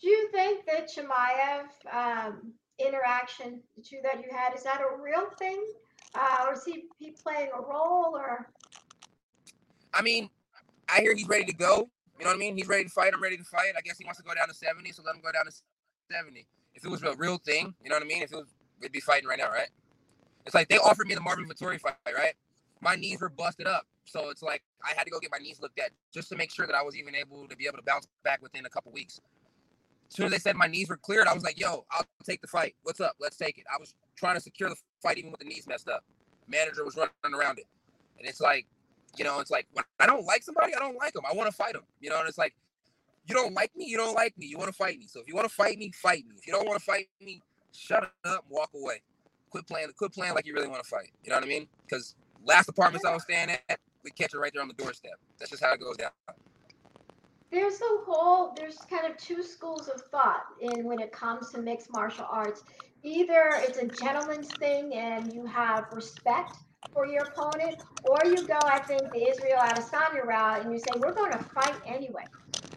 Do 0.00 0.08
you 0.08 0.28
think 0.30 0.64
that 0.66 0.88
Chimaev 0.88 1.66
um, 1.92 2.52
interaction, 2.78 3.60
the 3.76 3.82
two 3.82 3.98
that 4.04 4.22
you 4.22 4.30
had, 4.30 4.54
is 4.54 4.62
that 4.62 4.80
a 4.80 5.02
real 5.02 5.26
thing? 5.36 5.60
Uh, 6.14 6.46
or 6.46 6.52
is 6.54 6.64
he, 6.64 6.84
he 7.00 7.10
playing 7.10 7.48
a 7.52 7.60
role 7.60 8.14
or? 8.14 8.48
I 9.92 10.02
mean, 10.02 10.30
I 10.88 11.00
hear 11.00 11.16
he's 11.16 11.26
ready 11.26 11.46
to 11.46 11.54
go. 11.54 11.90
You 12.18 12.26
know 12.26 12.30
what 12.30 12.36
I 12.36 12.38
mean? 12.38 12.56
He's 12.56 12.68
ready 12.68 12.84
to 12.84 12.90
fight. 12.90 13.12
I'm 13.12 13.22
ready 13.22 13.38
to 13.38 13.44
fight. 13.44 13.72
I 13.76 13.80
guess 13.80 13.98
he 13.98 14.04
wants 14.04 14.20
to 14.20 14.24
go 14.24 14.34
down 14.34 14.46
to 14.46 14.54
70, 14.54 14.92
so 14.92 15.02
let 15.04 15.16
him 15.16 15.20
go 15.20 15.32
down 15.32 15.46
to 15.46 15.52
70. 16.12 16.46
If 16.74 16.84
it 16.84 16.88
was 16.88 17.02
a 17.02 17.16
real 17.16 17.38
thing, 17.38 17.74
you 17.82 17.90
know 17.90 17.96
what 17.96 18.04
I 18.04 18.06
mean? 18.06 18.22
If 18.22 18.32
it 18.32 18.36
was, 18.36 18.46
we'd 18.82 18.92
be 18.92 19.00
fighting 19.00 19.28
right 19.28 19.38
now, 19.38 19.50
right? 19.50 19.68
It's 20.44 20.54
like 20.54 20.68
they 20.68 20.78
offered 20.78 21.06
me 21.06 21.14
the 21.14 21.20
Marvin 21.20 21.46
Vettori 21.48 21.80
fight, 21.80 21.94
right? 22.06 22.34
My 22.80 22.96
knees 22.96 23.20
were 23.20 23.28
busted 23.28 23.66
up. 23.66 23.86
So 24.04 24.30
it's 24.30 24.42
like 24.42 24.62
I 24.84 24.92
had 24.96 25.04
to 25.04 25.10
go 25.10 25.20
get 25.20 25.30
my 25.30 25.38
knees 25.38 25.60
looked 25.60 25.78
at 25.78 25.90
just 26.12 26.28
to 26.30 26.36
make 26.36 26.52
sure 26.52 26.66
that 26.66 26.74
I 26.74 26.82
was 26.82 26.96
even 26.96 27.14
able 27.14 27.46
to 27.48 27.56
be 27.56 27.66
able 27.66 27.78
to 27.78 27.84
bounce 27.84 28.08
back 28.24 28.42
within 28.42 28.66
a 28.66 28.68
couple 28.68 28.92
weeks. 28.92 29.20
As 30.08 30.16
soon 30.16 30.26
as 30.26 30.32
they 30.32 30.38
said 30.38 30.56
my 30.56 30.66
knees 30.66 30.88
were 30.88 30.96
cleared, 30.96 31.26
I 31.26 31.32
was 31.32 31.42
like, 31.42 31.58
yo, 31.58 31.86
I'll 31.90 32.04
take 32.24 32.42
the 32.42 32.48
fight. 32.48 32.74
What's 32.82 33.00
up? 33.00 33.14
Let's 33.20 33.36
take 33.36 33.56
it. 33.56 33.64
I 33.72 33.78
was 33.78 33.94
trying 34.16 34.34
to 34.34 34.40
secure 34.40 34.68
the 34.68 34.76
fight 35.02 35.18
even 35.18 35.30
with 35.30 35.40
the 35.40 35.46
knees 35.46 35.66
messed 35.66 35.88
up. 35.88 36.04
Manager 36.48 36.84
was 36.84 36.96
running 36.96 37.38
around 37.38 37.58
it. 37.58 37.66
And 38.18 38.28
it's 38.28 38.40
like, 38.40 38.66
you 39.16 39.24
know, 39.24 39.40
it's 39.40 39.50
like 39.50 39.66
when 39.72 39.84
I 40.00 40.06
don't 40.06 40.26
like 40.26 40.42
somebody, 40.42 40.74
I 40.74 40.80
don't 40.80 40.96
like 40.96 41.12
them. 41.14 41.22
I 41.30 41.34
want 41.34 41.48
to 41.50 41.56
fight 41.56 41.72
them. 41.74 41.84
You 42.00 42.10
know, 42.10 42.18
and 42.18 42.28
it's 42.28 42.38
like, 42.38 42.54
you 43.26 43.34
don't 43.34 43.54
like 43.54 43.74
me, 43.76 43.86
you 43.86 43.96
don't 43.96 44.14
like 44.14 44.36
me. 44.36 44.46
You 44.46 44.58
want 44.58 44.68
to 44.68 44.76
fight 44.76 44.98
me. 44.98 45.06
So 45.06 45.20
if 45.20 45.28
you 45.28 45.34
want 45.34 45.48
to 45.48 45.54
fight 45.54 45.78
me, 45.78 45.92
fight 45.92 46.24
me. 46.26 46.34
If 46.36 46.46
you 46.46 46.52
don't 46.52 46.66
want 46.66 46.78
to 46.78 46.84
fight 46.84 47.08
me, 47.20 47.40
shut 47.72 48.04
up, 48.04 48.14
and 48.24 48.38
walk 48.48 48.70
away. 48.74 49.02
Quit 49.50 49.66
playing, 49.66 49.88
quit 49.96 50.12
playing 50.12 50.34
like 50.34 50.46
you 50.46 50.54
really 50.54 50.68
want 50.68 50.82
to 50.82 50.88
fight. 50.88 51.10
You 51.24 51.30
know 51.30 51.36
what 51.36 51.44
I 51.44 51.48
mean? 51.48 51.68
Because 51.84 52.14
last 52.44 52.68
apartments 52.68 53.04
I 53.04 53.12
was 53.12 53.22
staying 53.24 53.50
at, 53.50 53.78
we 54.02 54.10
catch 54.10 54.34
it 54.34 54.38
right 54.38 54.50
there 54.52 54.62
on 54.62 54.68
the 54.68 54.74
doorstep. 54.74 55.12
That's 55.38 55.50
just 55.50 55.62
how 55.62 55.72
it 55.72 55.80
goes 55.80 55.96
down 55.96 56.10
there's 57.52 57.80
a 57.82 58.04
whole 58.06 58.54
there's 58.56 58.78
kind 58.88 59.06
of 59.06 59.16
two 59.18 59.42
schools 59.42 59.88
of 59.88 60.00
thought 60.10 60.44
in 60.60 60.84
when 60.84 60.98
it 60.98 61.12
comes 61.12 61.50
to 61.50 61.60
mixed 61.60 61.92
martial 61.92 62.26
arts 62.30 62.64
either 63.02 63.50
it's 63.56 63.78
a 63.78 63.86
gentleman's 63.86 64.48
thing 64.54 64.94
and 64.94 65.32
you 65.32 65.44
have 65.44 65.84
respect 65.92 66.56
for 66.92 67.06
your 67.06 67.24
opponent 67.24 67.76
or 68.04 68.18
you 68.24 68.46
go 68.46 68.58
i 68.64 68.78
think 68.78 69.02
the 69.12 69.28
israel 69.28 69.58
adesanya 69.58 70.24
route 70.24 70.64
and 70.64 70.72
you 70.72 70.78
say 70.78 70.90
we're 70.98 71.12
going 71.12 71.30
to 71.30 71.38
fight 71.38 71.76
anyway 71.86 72.24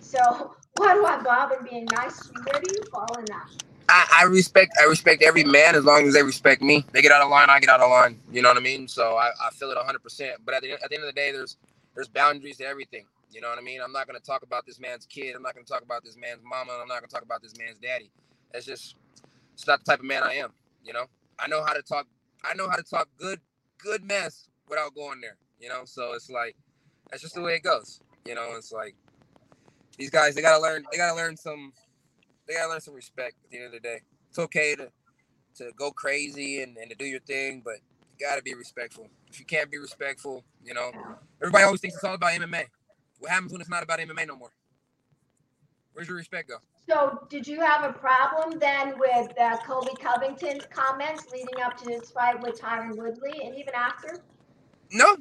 so 0.02 0.54
why 0.74 0.94
do 0.94 1.06
i 1.06 1.22
bother 1.24 1.66
being 1.70 1.86
nice 1.86 2.20
to 2.20 2.34
where 2.44 2.62
do 2.62 2.70
you 2.74 2.84
fall 2.92 3.18
in 3.18 3.26
that 3.26 3.50
I, 3.90 4.22
I 4.22 4.24
respect 4.26 4.74
I 4.82 4.86
respect 4.86 5.24
every 5.24 5.44
man 5.44 5.76
as 5.76 5.86
long 5.86 6.08
as 6.08 6.14
they 6.14 6.24
respect 6.24 6.62
me. 6.62 6.86
They 6.92 7.02
get 7.02 7.12
out 7.12 7.22
of 7.22 7.30
line, 7.30 7.50
I 7.50 7.60
get 7.60 7.70
out 7.70 7.82
of 7.82 7.90
line. 7.90 8.20
You 8.32 8.42
know 8.42 8.50
what 8.50 8.58
I 8.58 8.62
mean? 8.62 8.88
So 8.88 9.16
I, 9.18 9.32
I 9.44 9.52
feel 9.52 9.72
it 9.72 9.78
100. 9.78 10.00
percent 10.04 10.42
But 10.46 10.56
at 10.56 10.62
the, 10.64 10.72
at 10.74 10.90
the 10.90 10.96
end 10.96 11.04
of 11.04 11.08
the 11.08 11.14
day, 11.20 11.32
there's 11.32 11.58
there's 11.96 12.08
boundaries 12.08 12.58
to 12.58 12.66
everything. 12.66 13.06
You 13.32 13.42
know 13.42 13.50
what 13.50 13.60
I 13.60 13.62
mean? 13.62 13.82
I'm 13.84 13.92
not 13.92 14.08
to 14.08 14.20
talk 14.20 14.44
about 14.44 14.66
this 14.66 14.80
man's 14.80 15.06
kid. 15.06 15.36
I'm 15.36 15.42
not 15.44 15.56
to 15.56 15.64
talk 15.64 15.82
about 15.82 16.04
this 16.04 16.16
man's 16.18 16.42
mama. 16.44 16.72
I'm 16.82 16.88
not 16.88 17.02
to 17.04 17.08
talk 17.08 17.24
about 17.24 17.42
this 17.42 17.58
man's 17.58 17.78
daddy. 17.80 18.10
That's 18.54 18.66
just, 18.66 18.96
it's 19.54 19.68
not 19.68 19.80
the 19.84 19.92
type 19.92 20.00
of 20.00 20.06
man 20.06 20.24
I 20.24 20.36
am. 20.36 20.52
You 20.86 20.94
know, 20.94 21.06
I 21.38 21.48
know 21.48 21.64
how 21.64 21.74
to 21.74 21.82
talk. 21.82 22.08
I 22.44 22.54
know 22.54 22.70
how 22.70 22.78
to 22.78 22.84
talk 22.84 23.10
good, 23.18 23.42
good 23.78 24.04
mess 24.06 24.48
without 24.70 24.96
going 24.96 25.20
there. 25.20 25.38
You 25.60 25.70
know, 25.70 25.82
so 25.86 26.14
it's 26.14 26.30
like, 26.30 26.56
that's 27.10 27.22
just 27.24 27.36
the 27.36 27.42
way 27.42 27.56
it 27.56 27.64
goes. 27.64 28.00
You 28.26 28.36
know, 28.36 28.56
it's 28.58 28.72
like 28.72 28.96
these 29.98 30.10
guys. 30.10 30.36
They 30.36 30.42
gotta 30.42 30.62
learn. 30.62 30.86
They 30.92 30.98
gotta 30.98 31.16
learn 31.16 31.38
some. 31.38 31.74
They 32.48 32.54
gotta 32.54 32.70
learn 32.70 32.82
some 32.82 32.94
respect. 32.94 33.36
At 33.44 33.50
the 33.52 33.58
end 33.58 33.66
of 33.68 33.72
the 33.72 33.80
day, 33.80 34.02
it's 34.30 34.40
okay 34.40 34.76
to 34.76 34.90
to 35.58 35.72
go 35.78 35.92
crazy 35.92 36.62
and, 36.62 36.76
and 36.78 36.90
to 36.90 36.96
do 36.96 37.06
your 37.06 37.22
thing, 37.22 37.62
but 37.64 37.76
you 38.18 38.26
gotta 38.26 38.42
be 38.42 38.54
respectful. 38.54 39.08
If 39.30 39.40
you 39.40 39.46
can't 39.46 39.72
be 39.72 39.78
respectful, 39.78 40.44
you 40.64 40.74
know, 40.74 40.92
everybody 41.42 41.64
always 41.64 41.82
thinks 41.82 41.96
it's 41.96 42.04
all 42.04 42.16
about 42.16 42.32
MMA. 42.32 42.66
What 43.20 43.32
happens 43.32 43.52
when 43.52 43.62
it's 43.62 43.70
not 43.70 43.84
about 43.84 44.00
MMA 44.00 44.28
no 44.28 44.36
more? 44.36 44.52
Where's 45.94 46.08
your 46.10 46.18
respect 46.18 46.50
go? 46.50 46.58
So, 46.88 47.26
did 47.30 47.48
you 47.48 47.62
have 47.62 47.84
a 47.90 47.94
problem 47.94 48.60
then 48.60 49.00
with 49.00 49.32
uh, 49.40 49.58
Colby 49.66 49.94
Covington 50.00 50.60
comments 50.70 51.26
leading 51.32 51.62
up 51.64 51.78
to 51.82 51.90
his 51.90 52.12
fight 52.12 52.40
with 52.42 52.62
Tyron 52.62 52.96
Woodley, 52.96 53.42
and 53.44 53.56
even 53.56 53.74
after? 53.74 54.20
No, 54.92 55.18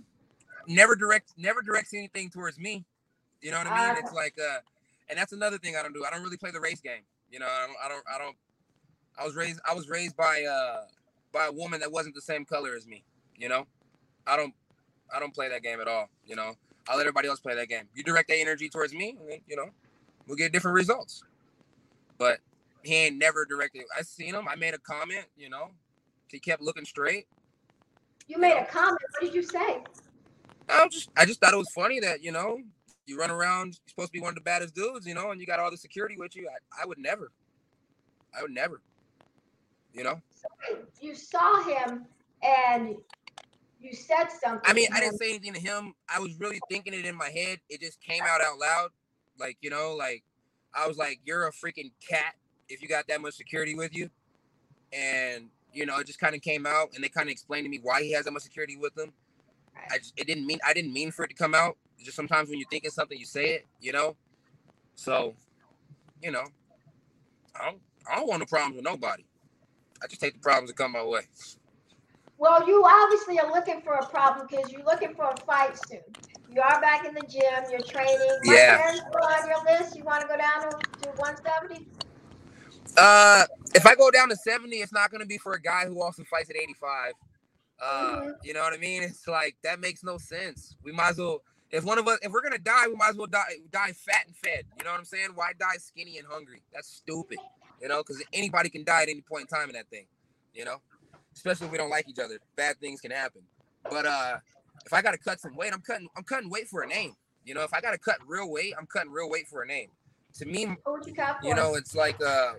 never 0.66 0.94
direct, 0.94 1.32
never 1.38 1.62
directs 1.62 1.94
anything 1.94 2.28
towards 2.28 2.58
me. 2.58 2.84
You 3.40 3.50
know 3.50 3.58
what 3.58 3.68
I 3.68 3.88
mean? 3.88 3.96
Uh, 3.96 4.00
it's 4.00 4.12
like, 4.12 4.34
uh, 4.38 4.58
and 5.08 5.18
that's 5.18 5.32
another 5.32 5.56
thing 5.58 5.76
I 5.76 5.82
don't 5.82 5.94
do. 5.94 6.04
I 6.04 6.10
don't 6.10 6.22
really 6.22 6.37
play 6.37 6.50
the 6.50 6.60
race 6.60 6.80
game. 6.80 7.02
You 7.34 7.40
know, 7.40 7.46
I 7.46 7.66
don't, 7.66 7.76
I 7.84 7.88
don't, 7.88 8.04
I 8.14 8.18
don't. 8.18 8.36
I 9.18 9.24
was 9.24 9.34
raised, 9.34 9.58
I 9.68 9.74
was 9.74 9.88
raised 9.88 10.16
by, 10.16 10.44
uh, 10.48 10.84
by 11.32 11.46
a 11.46 11.52
woman 11.52 11.80
that 11.80 11.90
wasn't 11.90 12.14
the 12.14 12.20
same 12.20 12.44
color 12.44 12.76
as 12.76 12.86
me. 12.86 13.02
You 13.36 13.48
know, 13.48 13.66
I 14.24 14.36
don't, 14.36 14.54
I 15.12 15.18
don't 15.18 15.34
play 15.34 15.48
that 15.48 15.64
game 15.64 15.80
at 15.80 15.88
all. 15.88 16.06
You 16.24 16.36
know, 16.36 16.52
I'll 16.88 16.96
let 16.96 17.02
everybody 17.02 17.26
else 17.26 17.40
play 17.40 17.56
that 17.56 17.68
game. 17.68 17.88
You 17.92 18.04
direct 18.04 18.28
that 18.28 18.36
energy 18.36 18.68
towards 18.68 18.94
me, 18.94 19.18
you 19.48 19.56
know, 19.56 19.70
we'll 20.28 20.36
get 20.36 20.52
different 20.52 20.76
results. 20.76 21.24
But 22.18 22.38
he 22.84 22.94
ain't 22.94 23.18
never 23.18 23.44
directed. 23.44 23.82
I 23.98 24.02
seen 24.02 24.32
him. 24.32 24.46
I 24.46 24.54
made 24.54 24.74
a 24.74 24.78
comment, 24.78 25.24
you 25.36 25.50
know. 25.50 25.72
He 26.28 26.38
kept 26.38 26.62
looking 26.62 26.84
straight. 26.84 27.26
You 28.28 28.38
made 28.38 28.56
a 28.56 28.64
comment. 28.64 29.00
What 29.10 29.22
did 29.22 29.34
you 29.34 29.42
say? 29.42 29.82
I 30.68 30.86
just 30.86 31.10
I 31.16 31.24
just 31.24 31.40
thought 31.40 31.52
it 31.52 31.58
was 31.58 31.72
funny 31.74 31.98
that, 31.98 32.22
you 32.22 32.30
know, 32.30 32.60
you 33.06 33.18
run 33.18 33.30
around, 33.30 33.66
you're 33.66 33.88
supposed 33.88 34.08
to 34.08 34.12
be 34.12 34.20
one 34.20 34.30
of 34.30 34.34
the 34.34 34.40
baddest 34.40 34.74
dudes, 34.74 35.06
you 35.06 35.14
know, 35.14 35.30
and 35.30 35.40
you 35.40 35.46
got 35.46 35.60
all 35.60 35.70
the 35.70 35.76
security 35.76 36.16
with 36.18 36.34
you. 36.34 36.48
I, 36.48 36.82
I 36.82 36.86
would 36.86 36.98
never. 36.98 37.30
I 38.36 38.42
would 38.42 38.50
never. 38.50 38.80
You 39.92 40.04
know? 40.04 40.20
You 41.00 41.14
saw 41.14 41.62
him 41.62 42.06
and 42.42 42.96
you 43.80 43.92
said 43.94 44.28
something. 44.42 44.62
I 44.64 44.72
mean, 44.72 44.88
I 44.92 45.00
didn't 45.00 45.18
say 45.18 45.28
anything 45.30 45.54
to 45.54 45.60
him. 45.60 45.94
I 46.08 46.18
was 46.18 46.38
really 46.40 46.60
thinking 46.70 46.94
it 46.94 47.04
in 47.04 47.14
my 47.14 47.28
head. 47.28 47.60
It 47.68 47.80
just 47.80 48.00
came 48.00 48.22
out 48.22 48.40
out 48.40 48.58
loud. 48.58 48.88
Like, 49.38 49.58
you 49.60 49.70
know, 49.70 49.94
like 49.96 50.24
I 50.74 50.88
was 50.88 50.96
like, 50.96 51.20
you're 51.24 51.46
a 51.46 51.52
freaking 51.52 51.92
cat 52.06 52.34
if 52.68 52.82
you 52.82 52.88
got 52.88 53.06
that 53.08 53.20
much 53.20 53.34
security 53.34 53.74
with 53.74 53.94
you. 53.94 54.10
And, 54.92 55.48
you 55.72 55.86
know, 55.86 55.98
it 55.98 56.06
just 56.06 56.18
kind 56.18 56.34
of 56.34 56.40
came 56.40 56.66
out 56.66 56.90
and 56.94 57.04
they 57.04 57.08
kind 57.08 57.28
of 57.28 57.32
explained 57.32 57.64
to 57.64 57.68
me 57.68 57.80
why 57.82 58.02
he 58.02 58.12
has 58.12 58.24
that 58.24 58.30
much 58.30 58.42
security 58.42 58.76
with 58.76 58.96
him. 58.96 59.12
I 59.90 59.98
just, 59.98 60.14
it 60.16 60.26
didn't 60.26 60.46
mean, 60.46 60.60
I 60.66 60.72
didn't 60.72 60.92
mean 60.92 61.10
for 61.10 61.24
it 61.24 61.28
to 61.28 61.34
come 61.34 61.54
out. 61.54 61.76
Just 62.04 62.16
sometimes 62.16 62.48
when 62.48 62.58
you're 62.58 62.68
thinking 62.68 62.90
something, 62.90 63.18
you 63.18 63.24
say 63.24 63.54
it, 63.54 63.66
you 63.80 63.92
know? 63.92 64.16
So, 64.94 65.34
you 66.22 66.30
know, 66.30 66.44
I 67.58 67.66
don't, 67.66 67.80
I 68.10 68.16
don't 68.16 68.28
want 68.28 68.40
no 68.40 68.46
problems 68.46 68.76
with 68.76 68.84
nobody. 68.84 69.24
I 70.02 70.06
just 70.06 70.20
take 70.20 70.34
the 70.34 70.40
problems 70.40 70.70
that 70.70 70.76
come 70.76 70.92
my 70.92 71.04
way. 71.04 71.22
Well, 72.36 72.66
you 72.66 72.84
obviously 72.84 73.38
are 73.38 73.50
looking 73.50 73.80
for 73.80 73.94
a 73.94 74.06
problem 74.06 74.46
because 74.48 74.70
you're 74.70 74.84
looking 74.84 75.14
for 75.14 75.24
a 75.24 75.36
fight 75.46 75.78
soon. 75.88 76.00
You 76.52 76.60
are 76.60 76.80
back 76.80 77.06
in 77.06 77.14
the 77.14 77.22
gym. 77.22 77.64
You're 77.70 77.80
training. 77.80 78.18
What 78.18 78.54
yeah. 78.54 78.96
on 79.12 79.48
your 79.48 79.80
list? 79.80 79.96
You 79.96 80.04
want 80.04 80.22
to 80.22 80.28
go 80.28 80.36
down 80.36 80.62
to, 80.62 80.78
to 81.02 81.08
170? 81.16 81.86
Uh, 82.96 83.44
if 83.74 83.86
I 83.86 83.94
go 83.94 84.10
down 84.10 84.28
to 84.28 84.36
70, 84.36 84.76
it's 84.76 84.92
not 84.92 85.10
going 85.10 85.20
to 85.20 85.26
be 85.26 85.38
for 85.38 85.54
a 85.54 85.60
guy 85.60 85.86
who 85.86 86.02
also 86.02 86.22
fights 86.24 86.50
at 86.50 86.56
85. 86.56 87.12
Uh, 87.82 87.86
mm-hmm. 87.86 88.30
you 88.44 88.54
know 88.54 88.60
what 88.60 88.72
I 88.72 88.76
mean? 88.76 89.02
It's 89.02 89.26
like 89.26 89.56
that 89.64 89.80
makes 89.80 90.04
no 90.04 90.18
sense. 90.18 90.76
We 90.84 90.92
might 90.92 91.10
as 91.10 91.18
well. 91.18 91.42
If 91.74 91.84
one 91.84 91.98
of 91.98 92.06
us, 92.06 92.18
if 92.22 92.30
we're 92.32 92.42
gonna 92.42 92.58
die, 92.58 92.87
we 92.88 92.94
might 92.94 93.10
as 93.10 93.16
well 93.16 93.26
die 93.26 93.58
die 93.70 93.92
fat 93.92 94.26
and 94.26 94.37
fed. 94.37 94.64
You 94.78 94.84
know 94.84 94.92
what 94.92 95.00
I'm 95.00 95.04
saying? 95.04 95.30
Why 95.34 95.52
die 95.58 95.76
skinny 95.78 96.18
and 96.18 96.26
hungry? 96.26 96.62
That's 96.72 96.88
stupid. 96.88 97.38
You 97.82 97.88
know, 97.88 97.98
because 97.98 98.22
anybody 98.32 98.70
can 98.70 98.84
die 98.84 99.02
at 99.02 99.08
any 99.08 99.20
point 99.20 99.42
in 99.42 99.46
time 99.48 99.68
in 99.68 99.74
that 99.74 99.88
thing. 99.90 100.06
You 100.54 100.64
know 100.64 100.80
especially 101.34 101.66
if 101.66 101.72
we 101.72 101.78
don't 101.78 101.90
like 101.90 102.08
each 102.08 102.18
other. 102.18 102.38
Bad 102.56 102.78
things 102.80 103.00
can 103.00 103.10
happen. 103.10 103.42
But 103.90 104.06
uh, 104.06 104.38
if 104.87 104.92
I 104.92 105.02
got 105.02 105.12
to 105.12 105.18
cut 105.18 105.40
some 105.40 105.54
weight, 105.56 105.72
I'm 105.72 105.80
cutting. 105.80 106.08
I'm 106.16 106.24
cutting 106.24 106.50
weight 106.50 106.68
for 106.68 106.82
a 106.82 106.87
name. 106.87 107.14
You 107.44 107.54
know, 107.54 107.62
if 107.62 107.74
I 107.74 107.80
got 107.80 107.92
to 107.92 107.98
cut 107.98 108.16
real 108.26 108.50
weight, 108.50 108.74
I'm 108.78 108.87
cutting 108.87 109.10
real 109.10 109.28
weight 109.28 109.46
for 109.48 109.62
a 109.62 109.66
name. 109.66 109.88
To 110.38 110.46
me, 110.46 110.66
you 111.42 111.54
know, 111.54 111.74
it's 111.74 111.94
like 111.94 112.20
uh, 112.22 112.54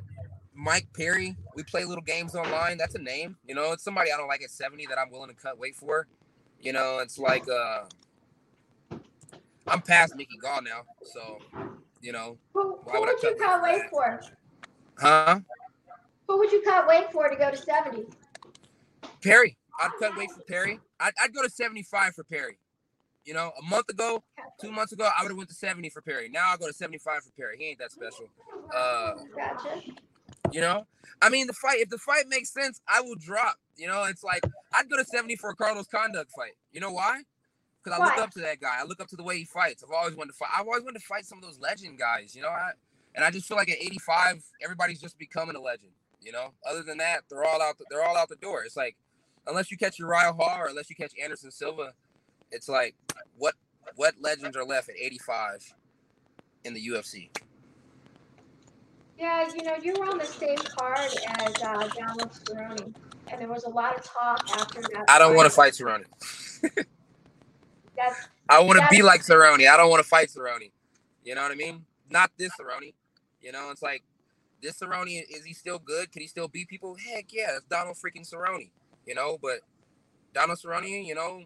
Mike 0.53 0.87
Perry. 0.95 1.35
We 1.55 1.63
play 1.63 1.83
little 1.83 2.03
games 2.03 2.35
online. 2.35 2.77
That's 2.77 2.95
a 2.95 2.99
name. 2.99 3.35
You 3.45 3.55
know, 3.55 3.71
it's 3.73 3.83
somebody 3.83 4.11
I 4.13 4.17
don't 4.17 4.27
like 4.27 4.43
at 4.43 4.51
70 4.51 4.85
that 4.87 4.97
I'm 4.97 5.11
willing 5.11 5.29
to 5.29 5.35
cut 5.35 5.57
weight 5.57 5.75
for. 5.75 6.07
You 6.61 6.71
know, 6.71 6.99
it's 6.99 7.17
like 7.17 7.43
uh, 7.49 7.83
I'm 9.67 9.81
past 9.81 10.15
Mickey 10.15 10.37
Gall 10.37 10.61
now, 10.61 10.81
so 11.01 11.39
you 12.01 12.11
know. 12.11 12.37
Who, 12.53 12.77
who 12.85 13.01
would, 13.01 13.23
you 13.23 13.35
cut 13.35 13.63
weight 13.63 13.81
for? 13.89 14.21
Huh? 14.99 15.39
Who 16.27 16.37
would 16.39 16.51
you 16.51 16.61
cut 16.61 16.87
weight 16.87 17.11
for 17.11 17.29
to 17.29 17.35
go 17.35 17.51
to 17.51 17.57
70? 17.57 18.05
Perry. 19.23 19.57
I'd 19.79 19.91
cut 19.99 20.15
weight 20.17 20.31
for 20.31 20.41
Perry. 20.41 20.79
I'd, 20.99 21.13
I'd 21.21 21.33
go 21.33 21.41
to 21.41 21.49
75 21.49 22.13
for 22.13 22.23
Perry. 22.23 22.57
You 23.25 23.33
know, 23.33 23.51
a 23.59 23.65
month 23.69 23.89
ago, 23.89 24.23
two 24.61 24.71
months 24.71 24.91
ago, 24.91 25.09
I 25.17 25.23
would 25.23 25.29
have 25.29 25.37
went 25.37 25.49
to 25.49 25.55
70 25.55 25.89
for 25.89 26.01
Perry. 26.01 26.29
Now 26.29 26.51
I'll 26.51 26.57
go 26.57 26.67
to 26.67 26.73
75 26.73 27.23
for 27.23 27.31
Perry. 27.31 27.57
He 27.57 27.69
ain't 27.69 27.79
that 27.79 27.91
special. 27.91 28.27
Uh, 28.75 29.13
gotcha. 29.35 29.81
You 30.51 30.61
know, 30.61 30.85
I 31.21 31.29
mean, 31.29 31.47
the 31.47 31.53
fight. 31.53 31.79
If 31.79 31.89
the 31.89 31.97
fight 31.97 32.25
makes 32.29 32.53
sense, 32.53 32.79
I 32.87 33.01
will 33.01 33.15
drop. 33.15 33.55
You 33.75 33.87
know, 33.87 34.03
it's 34.03 34.23
like 34.23 34.43
I'd 34.73 34.89
go 34.89 34.97
to 34.97 35.03
70 35.03 35.35
for 35.37 35.49
a 35.49 35.55
Carlos 35.55 35.87
Condit 35.87 36.27
fight. 36.35 36.53
You 36.71 36.81
know 36.81 36.91
why? 36.91 37.23
Because 37.85 37.99
I 37.99 38.03
look 38.03 38.17
up 38.17 38.31
to 38.31 38.39
that 38.39 38.59
guy. 38.59 38.77
I 38.79 38.83
look 38.83 38.99
up 38.99 39.07
to 39.09 39.15
the 39.15 39.23
way 39.23 39.37
he 39.37 39.45
fights. 39.45 39.83
I've 39.83 39.93
always 39.93 40.15
wanted 40.15 40.31
to 40.31 40.37
fight. 40.37 40.49
I've 40.57 40.65
always 40.65 40.83
wanted 40.83 40.99
to 40.99 41.05
fight 41.05 41.25
some 41.25 41.37
of 41.37 41.43
those 41.43 41.59
legend 41.59 41.99
guys. 41.99 42.35
You 42.35 42.41
know, 42.41 42.49
I, 42.49 42.71
and 43.13 43.23
I 43.23 43.29
just 43.29 43.47
feel 43.47 43.57
like 43.57 43.69
at 43.69 43.77
85, 43.77 44.43
everybody's 44.63 44.99
just 44.99 45.19
becoming 45.19 45.55
a 45.55 45.61
legend. 45.61 45.91
You 46.19 46.31
know, 46.31 46.53
other 46.67 46.81
than 46.81 46.97
that, 46.97 47.25
they're 47.29 47.45
all 47.45 47.61
out. 47.61 47.77
The, 47.77 47.85
they're 47.91 48.03
all 48.03 48.17
out 48.17 48.29
the 48.29 48.37
door. 48.37 48.63
It's 48.63 48.75
like 48.75 48.95
unless 49.45 49.69
you 49.69 49.77
catch 49.77 49.99
Uriah 49.99 50.33
Hall 50.33 50.57
or 50.57 50.67
unless 50.67 50.89
you 50.89 50.95
catch 50.95 51.13
Anderson 51.21 51.51
Silva, 51.51 51.93
it's 52.51 52.67
like 52.67 52.95
what 53.37 53.53
what 53.95 54.15
legends 54.19 54.57
are 54.57 54.65
left 54.65 54.89
at 54.89 54.95
85 54.99 55.75
in 56.63 56.73
the 56.73 56.87
UFC? 56.87 57.29
Yeah, 59.19 59.47
you 59.55 59.63
know, 59.63 59.75
you 59.81 59.93
were 59.99 60.09
on 60.09 60.17
the 60.17 60.25
same 60.25 60.57
card 60.57 60.97
as 60.97 61.63
uh, 61.63 61.87
Donald 61.89 62.31
Cerrone, 62.31 62.95
and 63.27 63.41
there 63.41 63.47
was 63.47 63.63
a 63.65 63.69
lot 63.69 63.95
of 63.95 64.03
talk 64.03 64.49
after 64.57 64.81
that. 64.81 65.05
I 65.07 65.19
don't 65.19 65.35
want 65.35 65.45
to 65.45 65.55
fight 65.55 65.73
Cerrone. 65.73 66.05
I 68.49 68.59
want 68.59 68.79
to 68.79 68.87
be 68.89 69.01
like 69.01 69.21
Cerrone. 69.21 69.67
I 69.67 69.77
don't 69.77 69.89
want 69.89 70.03
to 70.03 70.07
fight 70.07 70.29
Cerrone. 70.29 70.71
You 71.23 71.35
know 71.35 71.41
what 71.41 71.51
I 71.51 71.55
mean? 71.55 71.85
Not 72.09 72.31
this 72.37 72.51
Cerrone. 72.59 72.93
You 73.41 73.51
know, 73.51 73.69
it's 73.71 73.81
like 73.81 74.03
this 74.61 74.79
Cerrone. 74.79 75.23
Is 75.29 75.43
he 75.43 75.53
still 75.53 75.79
good? 75.79 76.11
Could 76.11 76.21
he 76.21 76.27
still 76.27 76.47
beat 76.47 76.67
people? 76.67 76.95
Heck 76.95 77.31
yeah, 77.31 77.57
it's 77.57 77.65
Donald 77.65 77.97
freaking 77.97 78.29
Cerrone. 78.29 78.69
You 79.05 79.15
know, 79.15 79.37
but 79.41 79.59
Donald 80.33 80.59
Cerrone, 80.59 81.05
you 81.05 81.15
know, 81.15 81.43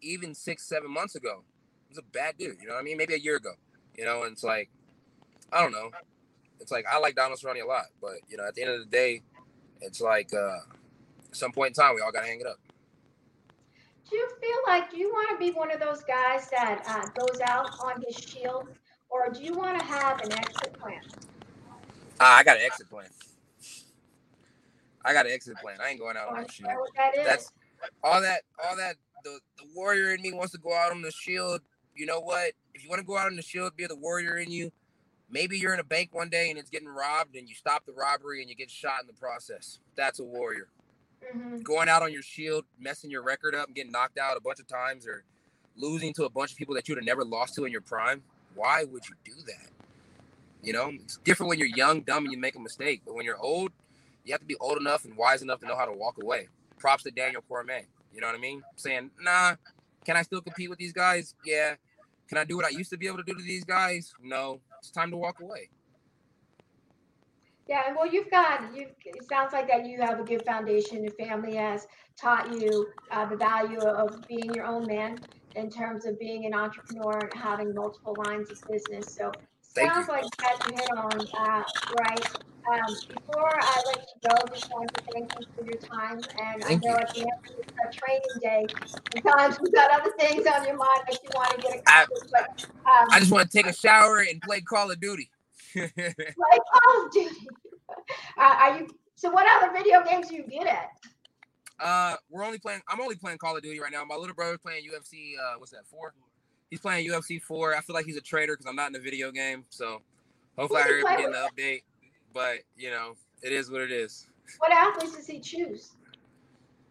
even 0.00 0.34
six, 0.34 0.68
seven 0.68 0.90
months 0.90 1.14
ago, 1.14 1.42
was 1.88 1.98
a 1.98 2.02
bad 2.02 2.38
dude. 2.38 2.56
You 2.60 2.68
know 2.68 2.74
what 2.74 2.80
I 2.80 2.84
mean? 2.84 2.96
Maybe 2.96 3.14
a 3.14 3.18
year 3.18 3.36
ago. 3.36 3.52
You 3.96 4.04
know, 4.04 4.22
and 4.22 4.32
it's 4.32 4.44
like, 4.44 4.70
I 5.52 5.60
don't 5.60 5.72
know. 5.72 5.90
It's 6.60 6.72
like 6.72 6.86
I 6.90 6.98
like 6.98 7.14
Donald 7.14 7.38
Cerrone 7.40 7.62
a 7.62 7.66
lot, 7.66 7.86
but 8.00 8.14
you 8.28 8.36
know, 8.36 8.46
at 8.46 8.54
the 8.54 8.62
end 8.62 8.72
of 8.72 8.80
the 8.80 8.86
day, 8.86 9.22
it's 9.80 10.00
like 10.00 10.30
uh, 10.34 10.58
at 11.28 11.36
some 11.36 11.52
point 11.52 11.68
in 11.68 11.74
time, 11.74 11.94
we 11.94 12.00
all 12.00 12.12
gotta 12.12 12.26
hang 12.26 12.40
it 12.40 12.46
up. 12.46 12.58
Do 14.10 14.16
you 14.16 14.28
feel 14.40 14.56
like 14.66 14.90
do 14.90 14.96
you 14.98 15.08
want 15.10 15.28
to 15.30 15.38
be 15.38 15.52
one 15.56 15.70
of 15.72 15.78
those 15.80 16.02
guys 16.02 16.50
that 16.50 16.82
uh, 16.88 17.06
goes 17.18 17.40
out 17.46 17.70
on 17.84 18.02
his 18.06 18.16
shield, 18.16 18.68
or 19.08 19.30
do 19.30 19.42
you 19.42 19.54
want 19.54 19.78
to 19.78 19.84
have 19.84 20.20
an 20.22 20.32
exit 20.32 20.72
plan? 20.80 21.00
Ah, 22.18 22.38
I 22.38 22.42
got 22.42 22.56
an 22.56 22.62
exit 22.64 22.90
plan. 22.90 23.06
I 25.04 25.12
got 25.12 25.26
an 25.26 25.32
exit 25.32 25.56
plan. 25.62 25.76
I 25.82 25.90
ain't 25.90 26.00
going 26.00 26.16
out 26.16 26.28
Or 26.28 26.36
on 26.36 26.42
no 26.42 26.48
shield. 26.48 26.70
what 26.76 26.90
that 26.96 27.16
is. 27.16 27.24
That's 27.24 27.52
all 28.02 28.20
that 28.20 28.42
all 28.68 28.76
that 28.76 28.96
the, 29.24 29.38
the 29.58 29.64
warrior 29.74 30.12
in 30.12 30.20
me 30.22 30.32
wants 30.32 30.52
to 30.52 30.58
go 30.58 30.74
out 30.74 30.90
on 30.90 31.02
the 31.02 31.10
shield. 31.12 31.60
You 31.94 32.06
know 32.06 32.20
what? 32.20 32.52
If 32.74 32.82
you 32.82 32.90
want 32.90 33.00
to 33.00 33.06
go 33.06 33.16
out 33.16 33.26
on 33.26 33.36
the 33.36 33.42
shield, 33.42 33.76
be 33.76 33.86
the 33.86 33.96
warrior 33.96 34.36
in 34.36 34.50
you. 34.50 34.72
Maybe 35.30 35.56
you're 35.58 35.72
in 35.72 35.80
a 35.80 35.84
bank 35.84 36.10
one 36.12 36.28
day 36.28 36.50
and 36.50 36.58
it's 36.58 36.70
getting 36.70 36.88
robbed 36.88 37.36
and 37.36 37.48
you 37.48 37.54
stop 37.54 37.86
the 37.86 37.92
robbery 37.92 38.40
and 38.40 38.50
you 38.50 38.56
get 38.56 38.70
shot 38.70 39.00
in 39.02 39.06
the 39.06 39.12
process. 39.12 39.78
That's 39.96 40.18
a 40.18 40.24
warrior. 40.24 40.68
Mhm. 41.22 41.62
Going 41.62 41.88
out 41.88 42.02
on 42.02 42.12
your 42.12 42.22
shield, 42.22 42.64
messing 42.78 43.10
your 43.10 43.22
record 43.22 43.54
up 43.54 43.66
and 43.66 43.74
getting 43.74 43.92
knocked 43.92 44.18
out 44.18 44.36
a 44.36 44.40
bunch 44.40 44.60
of 44.60 44.66
times 44.66 45.06
or 45.06 45.24
losing 45.76 46.12
to 46.14 46.24
a 46.24 46.30
bunch 46.30 46.52
of 46.52 46.58
people 46.58 46.74
that 46.74 46.88
you'd 46.88 46.98
have 46.98 47.04
never 47.04 47.24
lost 47.24 47.54
to 47.54 47.64
in 47.64 47.72
your 47.72 47.80
prime. 47.80 48.22
Why 48.54 48.84
would 48.84 49.08
you 49.08 49.14
do 49.24 49.34
that? 49.46 49.70
You 50.62 50.72
know, 50.72 50.90
it's 50.92 51.16
different 51.18 51.48
when 51.48 51.58
you're 51.58 51.68
young, 51.68 52.02
dumb, 52.02 52.24
and 52.24 52.32
you 52.32 52.38
make 52.38 52.56
a 52.56 52.60
mistake. 52.60 53.02
But 53.04 53.14
when 53.14 53.24
you're 53.24 53.38
old, 53.38 53.72
you 54.24 54.32
have 54.32 54.40
to 54.40 54.46
be 54.46 54.56
old 54.56 54.78
enough 54.78 55.04
and 55.04 55.16
wise 55.16 55.42
enough 55.42 55.60
to 55.60 55.66
know 55.66 55.76
how 55.76 55.86
to 55.86 55.92
walk 55.92 56.22
away. 56.22 56.48
Props 56.78 57.04
to 57.04 57.10
Daniel 57.10 57.42
Cormier. 57.42 57.86
You 58.12 58.20
know 58.20 58.26
what 58.26 58.36
I 58.36 58.40
mean? 58.40 58.62
Saying, 58.76 59.10
nah, 59.20 59.56
can 60.04 60.16
I 60.16 60.22
still 60.22 60.40
compete 60.40 60.68
with 60.68 60.78
these 60.78 60.92
guys? 60.92 61.34
Yeah. 61.44 61.76
Can 62.28 62.38
I 62.38 62.44
do 62.44 62.56
what 62.56 62.64
I 62.66 62.70
used 62.70 62.90
to 62.90 62.96
be 62.96 63.06
able 63.06 63.18
to 63.18 63.22
do 63.22 63.34
to 63.34 63.42
these 63.42 63.64
guys? 63.64 64.12
No. 64.22 64.60
It's 64.78 64.90
time 64.90 65.10
to 65.10 65.16
walk 65.16 65.40
away. 65.40 65.68
Yeah, 67.70 67.94
well, 67.96 68.04
you've 68.12 68.28
got 68.32 68.76
you. 68.76 68.88
It 69.04 69.28
sounds 69.28 69.52
like 69.52 69.68
that 69.68 69.86
you 69.86 70.00
have 70.00 70.18
a 70.18 70.24
good 70.24 70.44
foundation. 70.44 71.04
Your 71.04 71.12
family 71.12 71.54
has 71.54 71.86
taught 72.20 72.52
you 72.52 72.84
uh, 73.12 73.26
the 73.26 73.36
value 73.36 73.78
of 73.78 74.26
being 74.26 74.52
your 74.52 74.64
own 74.64 74.86
man 74.86 75.20
in 75.54 75.70
terms 75.70 76.04
of 76.04 76.18
being 76.18 76.46
an 76.46 76.52
entrepreneur 76.52 77.18
and 77.32 77.40
having 77.40 77.72
multiple 77.72 78.16
lines 78.26 78.50
of 78.50 78.58
business. 78.68 79.16
So 79.16 79.30
sounds 79.62 80.08
you. 80.08 80.14
like 80.14 80.24
that 80.40 80.56
you 80.66 80.72
hit 80.74 80.90
on 80.98 81.20
uh, 81.38 81.62
right. 81.96 82.26
Um, 82.72 82.96
before 83.08 83.54
I 83.60 83.82
let 83.86 83.98
you 83.98 84.28
go, 84.28 84.36
just 84.52 84.68
want 84.70 84.92
to 84.92 85.02
thank 85.14 85.30
you 85.38 85.46
for 85.56 85.64
your 85.64 85.78
time. 85.92 86.24
And 86.42 86.64
Thank 86.64 86.82
I 86.82 86.86
know 86.88 86.94
you. 86.94 86.98
at 86.98 87.14
the 87.14 87.20
end 87.20 87.30
of 87.56 87.88
a 87.88 87.92
training 87.94 88.40
day, 88.42 88.66
sometimes 89.22 89.58
you've 89.62 89.72
got 89.72 89.92
other 89.92 90.10
things 90.18 90.44
on 90.44 90.66
your 90.66 90.76
mind 90.76 91.02
that 91.08 91.18
you 91.22 91.30
want 91.34 91.54
to 91.54 91.62
get 91.62 91.82
I- 91.86 92.06
But 92.32 92.66
um, 92.90 93.06
I 93.12 93.20
just 93.20 93.30
want 93.30 93.48
to 93.48 93.56
take 93.56 93.66
a 93.68 93.72
shower 93.72 94.18
and 94.28 94.42
play 94.42 94.60
Call 94.60 94.90
of 94.90 94.98
Duty. 95.00 95.30
like 95.76 95.92
Call 95.94 97.06
of 97.06 97.12
Duty. 97.12 97.48
Uh, 98.38 98.56
are 98.58 98.78
you? 98.78 98.88
So, 99.16 99.30
what 99.30 99.46
other 99.46 99.70
video 99.72 100.02
games 100.02 100.30
are 100.30 100.34
you 100.34 100.44
good 100.44 100.66
at? 100.66 100.92
Uh, 101.78 102.16
we're 102.30 102.44
only 102.44 102.58
playing. 102.58 102.80
I'm 102.88 103.00
only 103.00 103.16
playing 103.16 103.38
Call 103.38 103.56
of 103.56 103.62
Duty 103.62 103.78
right 103.78 103.92
now. 103.92 104.04
My 104.04 104.14
little 104.14 104.34
brother's 104.34 104.58
playing 104.58 104.84
UFC. 104.84 105.32
Uh, 105.38 105.58
what's 105.58 105.72
that? 105.72 105.86
Four. 105.86 106.14
He's 106.70 106.80
playing 106.80 107.08
UFC 107.08 107.42
four. 107.42 107.76
I 107.76 107.80
feel 107.80 107.94
like 107.94 108.06
he's 108.06 108.16
a 108.16 108.22
traitor 108.22 108.54
because 108.54 108.66
I'm 108.66 108.76
not 108.76 108.86
in 108.86 108.92
the 108.92 109.00
video 109.00 109.30
game. 109.30 109.64
So 109.68 110.00
hopefully 110.56 110.80
I 110.80 110.84
Who 110.84 110.92
heard 110.92 111.00
him 111.00 111.16
getting 111.16 111.32
the 111.32 111.48
update. 111.50 111.82
But 112.32 112.58
you 112.76 112.90
know, 112.90 113.16
it 113.42 113.52
is 113.52 113.70
what 113.70 113.82
it 113.82 113.90
is. 113.90 114.26
What 114.58 114.72
athletes 114.72 115.16
does 115.16 115.26
he 115.26 115.40
choose? 115.40 115.92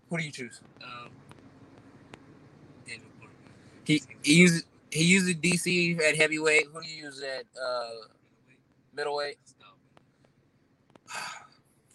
Who 0.09 0.17
do 0.17 0.23
you 0.23 0.31
choose? 0.31 0.61
Um, 0.83 1.09
He 3.89 4.03
he 4.21 4.33
uses 4.35 4.65
he 4.91 5.03
uses 5.03 5.33
DC 5.35 5.99
at 6.01 6.15
heavyweight. 6.15 6.67
Who 6.71 6.79
do 6.79 6.87
you 6.87 7.05
use 7.05 7.23
at 7.23 7.45
uh, 7.59 7.89
middleweight? 8.93 9.37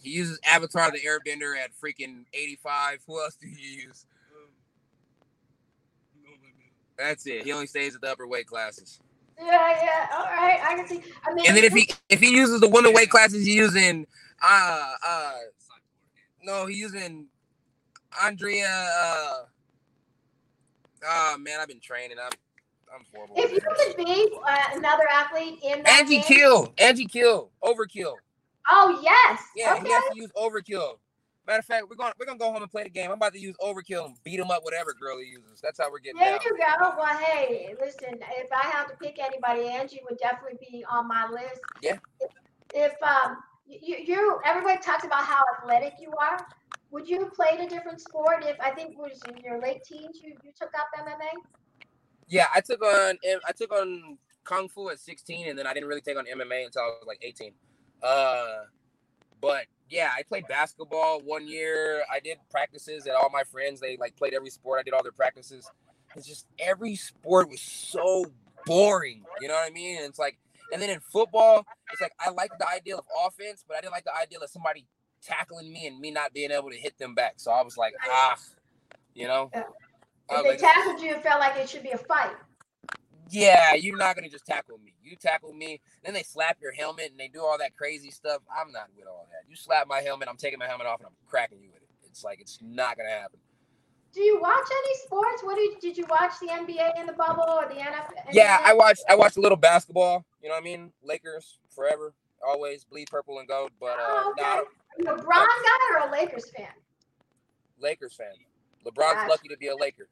He 0.03 0.11
uses 0.11 0.39
Avatar 0.45 0.91
the 0.91 0.99
Airbender 1.01 1.57
at 1.57 1.71
freaking 1.83 2.25
85. 2.35 3.01
Who 3.07 3.23
else 3.23 3.37
do 3.37 3.49
you 3.49 3.85
use? 3.87 4.05
That's 6.99 7.27
it. 7.27 7.45
He 7.45 7.53
only 7.53 7.67
stays 7.67 7.95
at 7.95 8.01
the 8.03 8.11
upper 8.13 8.27
weight 8.27 8.47
classes. 8.47 9.01
Yeah, 9.39 9.47
yeah. 9.83 10.09
All 10.17 10.25
right, 10.27 10.61
I 10.63 10.75
can 10.77 10.87
see. 10.87 11.03
I 11.27 11.35
mean, 11.35 11.45
And 11.49 11.57
then 11.57 11.65
if 11.65 11.73
he 11.73 11.91
if 12.09 12.21
he 12.21 12.31
uses 12.37 12.61
the 12.61 12.69
women 12.69 12.93
weight 12.93 13.11
classes, 13.11 13.45
he's 13.45 13.55
using 13.57 14.07
uh 14.43 14.93
uh 15.07 15.33
no, 16.43 16.67
he's 16.67 16.79
using 16.79 17.27
Andrea 18.23 18.69
uh 18.69 19.39
oh 21.05 21.37
man, 21.39 21.59
I've 21.61 21.69
been 21.69 21.81
training. 21.81 22.19
I'm 22.23 22.31
I'm 22.95 23.05
horrible. 23.13 23.35
if 23.39 23.51
you 23.51 23.61
could 23.61 23.97
be 23.97 24.37
uh, 24.47 24.57
another 24.79 25.03
athlete 25.13 25.59
in 25.65 25.83
that 25.83 26.03
Angie 26.03 26.17
game- 26.19 26.25
Kill. 26.25 26.75
Angie 26.79 27.07
Kill. 27.07 27.51
Overkill. 27.61 28.15
Oh 28.71 29.01
yes. 29.03 29.43
Yeah, 29.57 29.75
okay. 29.75 29.87
he 29.87 29.93
has 29.93 30.05
to 30.13 30.17
use 30.17 30.31
overkill. 30.37 30.99
Matter 31.47 31.59
of 31.59 31.65
fact, 31.67 31.85
we're 31.91 31.97
going 31.97 32.13
we're 32.19 32.25
gonna 32.25 32.39
go 32.39 32.51
home 32.51 32.63
and 32.63 32.71
play 32.71 32.85
the 32.85 32.91
game. 32.91 33.11
I'm 33.11 33.17
about 33.19 33.35
to 33.35 33.39
use 33.39 33.55
overkill 33.63 34.07
and 34.07 34.17
beat 34.25 34.41
him 34.41 34.51
up 34.51 34.65
whatever 34.65 34.95
girl 34.95 35.19
he 35.19 35.27
uses. 35.27 35.61
That's 35.63 35.79
how 35.79 35.91
we're 35.91 35.99
getting 35.99 36.19
There 36.19 36.31
down. 36.31 36.41
you 36.45 36.57
go. 36.57 36.95
Well, 36.97 37.19
hey, 37.19 37.75
listen. 37.79 38.15
If 38.15 38.51
I 38.51 38.67
had 38.67 38.85
to 38.87 38.97
pick 38.97 39.19
anybody, 39.19 39.69
Angie 39.69 40.01
would 40.09 40.19
definitely 40.19 40.59
be 40.71 40.85
on 40.91 41.07
my 41.07 41.29
list. 41.29 41.61
Yeah. 41.83 41.99
If, 42.21 42.31
if 42.75 43.03
um 43.03 43.37
you, 43.67 43.97
you 43.97 44.41
everybody 44.45 44.81
talks 44.81 45.05
about 45.05 45.25
how 45.25 45.43
athletic 45.59 45.95
you 46.01 46.13
are, 46.19 46.47
would 46.91 47.09
you 47.09 47.21
have 47.21 47.35
played 47.35 47.61
a 47.61 47.69
different 47.69 48.01
sport 48.01 48.45
if 48.47 48.59
I 48.61 48.71
think 48.71 48.93
it 48.93 48.99
was 48.99 49.21
in 49.29 49.37
your 49.45 49.61
late 49.61 49.83
teens 49.85 50.21
you, 50.23 50.35
you 50.43 50.53
took 50.59 50.71
up 50.79 50.87
MMA? 50.99 51.29
Yeah, 52.27 52.47
I 52.55 52.61
took 52.61 52.83
on 52.83 53.19
I 53.47 53.53
took 53.53 53.73
on 53.73 54.17
kung 54.45 54.69
fu 54.69 54.89
at 54.91 54.99
16, 54.99 55.49
and 55.49 55.59
then 55.59 55.67
I 55.67 55.75
didn't 55.75 55.89
really 55.89 56.01
take 56.01 56.17
on 56.17 56.25
MMA 56.25 56.67
until 56.67 56.83
I 56.83 56.87
was 56.87 57.05
like 57.07 57.19
18. 57.23 57.53
Uh, 58.05 58.65
but 59.41 59.65
yeah, 59.89 60.11
I 60.17 60.23
played 60.23 60.47
basketball 60.49 61.21
one 61.25 61.49
year. 61.49 62.03
I 62.13 62.21
did 62.21 62.39
practices 62.51 63.07
at 63.07 63.15
all 63.15 63.31
my 63.33 63.45
friends. 63.45 63.81
They 63.81 63.97
like 63.97 64.17
played 64.17 64.35
every 64.35 64.51
sport. 64.51 64.81
I 64.81 64.83
did 64.83 64.95
all 64.95 65.03
their 65.03 65.13
practices. 65.13 65.71
It's 66.15 66.27
just 66.27 66.47
every 66.59 66.97
sport 66.97 67.49
was 67.51 67.61
so 67.61 68.27
boring. 68.67 69.25
You 69.41 69.49
know 69.49 69.55
what 69.55 69.67
I 69.67 69.71
mean? 69.71 69.97
And 69.97 70.07
it's 70.07 70.19
like, 70.19 70.39
and 70.73 70.81
then 70.81 70.91
in 70.91 71.01
football, 71.01 71.65
it's 71.93 72.01
like 72.01 72.13
I 72.25 72.31
like 72.31 72.51
the 72.59 72.69
idea 72.69 72.97
of 72.97 73.05
offense, 73.27 73.65
but 73.67 73.77
I 73.77 73.81
didn't 73.81 73.93
like 73.93 74.05
the 74.05 74.17
idea 74.17 74.39
of 74.39 74.49
somebody 74.51 74.87
tackling 75.23 75.73
me 75.73 75.87
and 75.87 75.99
me 75.99 76.11
not 76.11 76.33
being 76.33 76.51
able 76.51 76.71
to 76.71 76.77
hit 76.77 76.99
them 76.99 77.15
back. 77.15 77.35
So 77.37 77.51
I 77.51 77.63
was 77.63 77.77
like, 77.77 77.95
ah, 78.07 78.37
you 79.15 79.27
know. 79.27 79.51
If 79.55 80.43
they 80.43 80.51
like, 80.51 80.59
tackled 80.59 81.01
you, 81.01 81.11
it 81.11 81.23
felt 81.23 81.41
like 81.41 81.57
it 81.57 81.69
should 81.69 81.83
be 81.83 81.91
a 81.91 81.99
fight. 81.99 82.35
Yeah, 83.35 83.75
you're 83.75 83.97
not 83.97 84.15
gonna 84.17 84.29
just 84.29 84.47
tackle 84.47 84.79
me. 84.79 84.95
You 85.03 85.17
tackle 85.17 85.53
me, 85.53 85.81
then 86.05 86.15
they 86.15 86.23
slap 86.23 86.59
your 86.61 86.73
helmet 86.73 87.11
and 87.11 87.19
they 87.19 87.29
do 87.29 87.41
all 87.41 87.59
that 87.59 87.77
crazy 87.77 88.11
stuff. 88.11 88.41
I'm 88.51 88.73
not 88.73 88.89
with 88.97 89.07
all 89.07 89.27
that. 89.31 89.49
You 89.49 89.57
slap 89.57 89.87
my 89.87 90.01
helmet, 90.01 90.29
I'm 90.29 90.37
taking 90.37 90.59
my 90.59 90.67
helmet 90.67 90.87
off 90.87 91.01
and 91.01 91.07
I'm 91.09 91.17
cracking 91.29 91.59
you 91.61 91.69
with 91.73 91.83
it. 91.83 91.89
It's 92.05 92.25
like 92.25 92.41
it's 92.41 92.59
not 92.63 92.97
gonna 92.97 93.11
happen. 93.11 93.39
Do 94.13 94.23
you 94.23 94.41
watch 94.41 94.67
any 94.71 94.99
sports? 95.05 95.43
What 95.43 95.57
did 95.57 95.81
did 95.81 95.99
you 95.99 96.07
watch 96.09 96.33
the 96.41 96.47
NBA 96.47 97.01
in 97.01 97.07
the 97.07 97.13
bubble 97.15 97.45
or 97.49 97.69
the 97.69 97.81
NFL? 97.81 98.13
Yeah, 98.33 98.61
I 98.63 98.73
watched 98.73 99.03
I 99.09 99.17
watched 99.17 99.37
a 99.37 99.41
little 99.41 99.57
basketball. 99.59 100.25
You 100.43 100.49
know 100.49 100.55
what 100.55 100.61
I 100.61 100.65
mean? 100.65 100.93
Lakers 101.03 101.59
forever, 101.75 102.15
always 102.47 102.85
bleed 102.85 103.09
purple 103.11 103.41
and 103.41 103.49
gold. 103.49 103.73
But 103.81 103.99
uh, 103.99 104.07
Oh, 104.07 104.35
okay. 104.39 104.61
Are 105.09 105.13
a 105.13 105.17
guy 105.17 106.03
or 106.03 106.09
a 106.09 106.13
Lakers 106.13 106.51
fan? 106.57 106.69
Lakers 107.81 108.15
fan. 108.15 108.29
LeBron's 108.87 109.15
Gotcha. 109.15 109.31
lucky 109.31 109.49
to 109.49 109.57
be 109.57 109.69
a 109.69 109.77
Laker. 109.77 110.09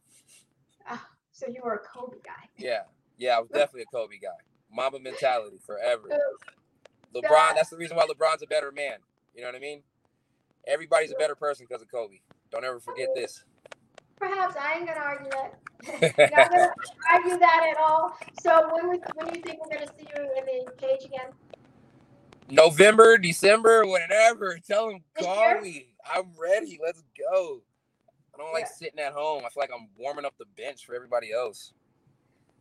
So 1.30 1.46
you 1.48 1.60
were 1.64 1.74
a 1.74 1.78
Kobe 1.78 2.18
guy. 2.24 2.48
Yeah, 2.56 2.82
yeah, 3.18 3.36
I 3.36 3.40
was 3.40 3.50
definitely 3.50 3.82
a 3.82 3.86
Kobe 3.86 4.18
guy. 4.18 4.28
Mamba 4.74 4.98
mentality 5.00 5.58
forever. 5.64 6.08
LeBron, 7.14 7.54
that's 7.54 7.68
the 7.68 7.76
reason 7.76 7.96
why 7.96 8.06
LeBron's 8.06 8.42
a 8.42 8.46
better 8.46 8.72
man. 8.72 8.96
You 9.34 9.42
know 9.42 9.48
what 9.48 9.56
I 9.56 9.60
mean? 9.60 9.82
Everybody's 10.66 11.12
a 11.12 11.16
better 11.16 11.34
person 11.34 11.66
because 11.68 11.82
of 11.82 11.90
Kobe. 11.90 12.16
Don't 12.50 12.64
ever 12.64 12.80
forget 12.80 13.08
this. 13.14 13.44
perhaps 14.18 14.54
I 14.60 14.76
ain't 14.76 14.86
gonna 14.86 15.00
argue 15.00 15.30
that. 15.30 15.58
Not 16.30 16.50
gonna 16.50 16.70
argue 17.10 17.38
that 17.38 17.66
at 17.72 17.76
all. 17.82 18.16
So 18.40 18.70
when 18.72 18.90
we, 18.90 18.98
when 19.14 19.26
do 19.28 19.38
you 19.38 19.42
think 19.42 19.58
we're 19.64 19.78
gonna 19.78 19.90
see 19.98 20.06
you 20.14 20.22
in 20.22 20.64
the 20.66 20.72
cage 20.78 21.04
again? 21.04 21.32
November, 22.48 23.18
December, 23.18 23.86
whatever. 23.86 24.58
Tell 24.66 24.90
him 24.90 25.00
call 25.18 25.60
me. 25.60 25.88
I'm 26.14 26.32
ready. 26.40 26.78
Let's 26.84 27.02
go. 27.18 27.62
I 28.34 28.38
don't 28.38 28.52
like 28.52 28.64
Yeah. 28.64 28.72
sitting 28.78 29.00
at 29.00 29.12
home. 29.12 29.38
I 29.44 29.48
feel 29.50 29.62
like 29.62 29.70
I'm 29.74 29.88
warming 29.96 30.24
up 30.24 30.34
the 30.38 30.46
bench 30.56 30.84
for 30.86 30.94
everybody 30.94 31.32
else. 31.32 31.72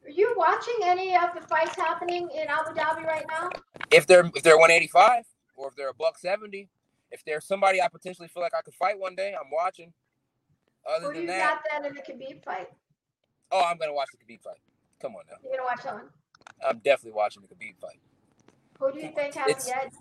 Are 0.06 0.10
you 0.10 0.34
watching 0.38 0.76
any 0.84 1.16
of 1.16 1.30
the 1.40 1.42
fights 1.48 1.76
happening 1.76 2.30
in 2.34 2.48
Abu 2.48 2.72
Dhabi 2.74 3.04
right 3.06 3.26
now? 3.30 3.50
If 3.92 4.08
they're 4.08 4.26
if 4.36 4.44
they're 4.44 4.58
185 4.58 5.24
or 5.56 5.68
if 5.70 5.76
they're 5.76 5.90
a 5.90 5.94
buck 5.94 6.18
70, 6.18 6.70
if 7.12 7.24
there's 7.26 7.46
somebody 7.46 7.82
I 7.82 7.88
potentially 7.88 8.28
feel 8.28 8.42
like 8.44 8.54
I 8.58 8.62
could 8.62 8.74
fight 8.74 8.98
one 9.00 9.16
day, 9.16 9.34
I'm 9.40 9.50
watching. 9.52 9.94
Other 10.90 11.08
Or 11.08 11.14
do 11.14 11.20
than 11.20 11.28
you 11.28 11.32
that, 11.34 11.62
got 11.72 11.84
that 11.84 11.88
in 11.90 11.94
the 11.96 12.02
Khabib 12.02 12.44
fight? 12.44 12.68
oh, 13.52 13.64
I'm 13.64 13.78
gonna 13.78 13.94
watch 13.94 14.10
the 14.12 14.18
Khabib 14.18 14.42
fight. 14.42 14.58
Come 15.02 15.16
on 15.16 15.24
now, 15.30 15.38
You're 15.44 15.54
gonna 15.54 15.64
watch 15.66 15.84
that 15.84 15.94
one. 15.94 16.10
I'm 16.68 16.80
definitely 16.80 17.12
watching 17.18 17.44
the 17.44 17.48
Khabib 17.54 17.78
fight. 17.80 18.00
Who 18.80 18.92
do 18.92 19.00
you 19.00 19.12
think 19.14 19.36
has 19.36 19.50
It's- 19.50 19.66
the 19.66 19.78
edge? 19.78 19.92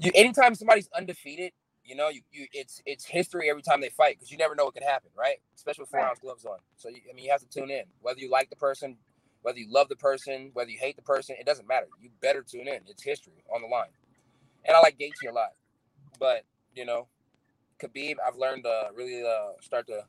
You 0.00 0.10
anytime 0.16 0.56
somebody's 0.56 0.88
undefeated, 0.96 1.52
you 1.84 1.94
know, 1.94 2.08
you, 2.08 2.22
you 2.32 2.48
it's 2.52 2.82
it's 2.84 3.04
history 3.04 3.48
every 3.48 3.62
time 3.62 3.80
they 3.80 3.90
fight 3.90 4.16
because 4.16 4.32
you 4.32 4.36
never 4.38 4.56
know 4.56 4.64
what 4.64 4.74
could 4.74 4.82
happen, 4.82 5.10
right? 5.16 5.36
Especially 5.54 5.82
with 5.82 5.90
four 5.90 6.00
Right. 6.00 6.08
ounce 6.08 6.18
gloves 6.18 6.44
on. 6.44 6.58
So 6.76 6.88
you, 6.88 7.00
I 7.08 7.12
mean, 7.12 7.24
you 7.26 7.30
have 7.30 7.40
to 7.42 7.46
tune 7.48 7.70
in. 7.70 7.84
Whether 8.00 8.18
you 8.20 8.28
like 8.28 8.50
the 8.50 8.56
person, 8.56 8.96
whether 9.44 9.60
you 9.60 9.68
love 9.70 9.90
the 9.90 9.96
person, 9.96 10.50
whether 10.54 10.70
you 10.70 10.78
hate 10.80 10.96
the 10.96 11.02
person, 11.02 11.36
it 11.40 11.46
doesn't 11.46 11.68
matter. 11.68 11.88
You 12.02 12.10
better 12.22 12.42
tune 12.42 12.68
in. 12.68 12.80
It's 12.88 13.04
history 13.04 13.44
on 13.54 13.62
the 13.62 13.68
line. 13.68 13.90
And 14.66 14.76
I 14.76 14.80
like 14.80 14.98
Gaethje 14.98 15.30
a 15.30 15.34
lot, 15.34 15.50
but 16.18 16.44
you 16.74 16.86
know, 16.86 17.08
Khabib, 17.82 18.16
I've 18.26 18.36
learned 18.36 18.64
to 18.64 18.88
really 18.94 19.22
uh, 19.26 19.52
start 19.62 19.86
to 19.88 20.06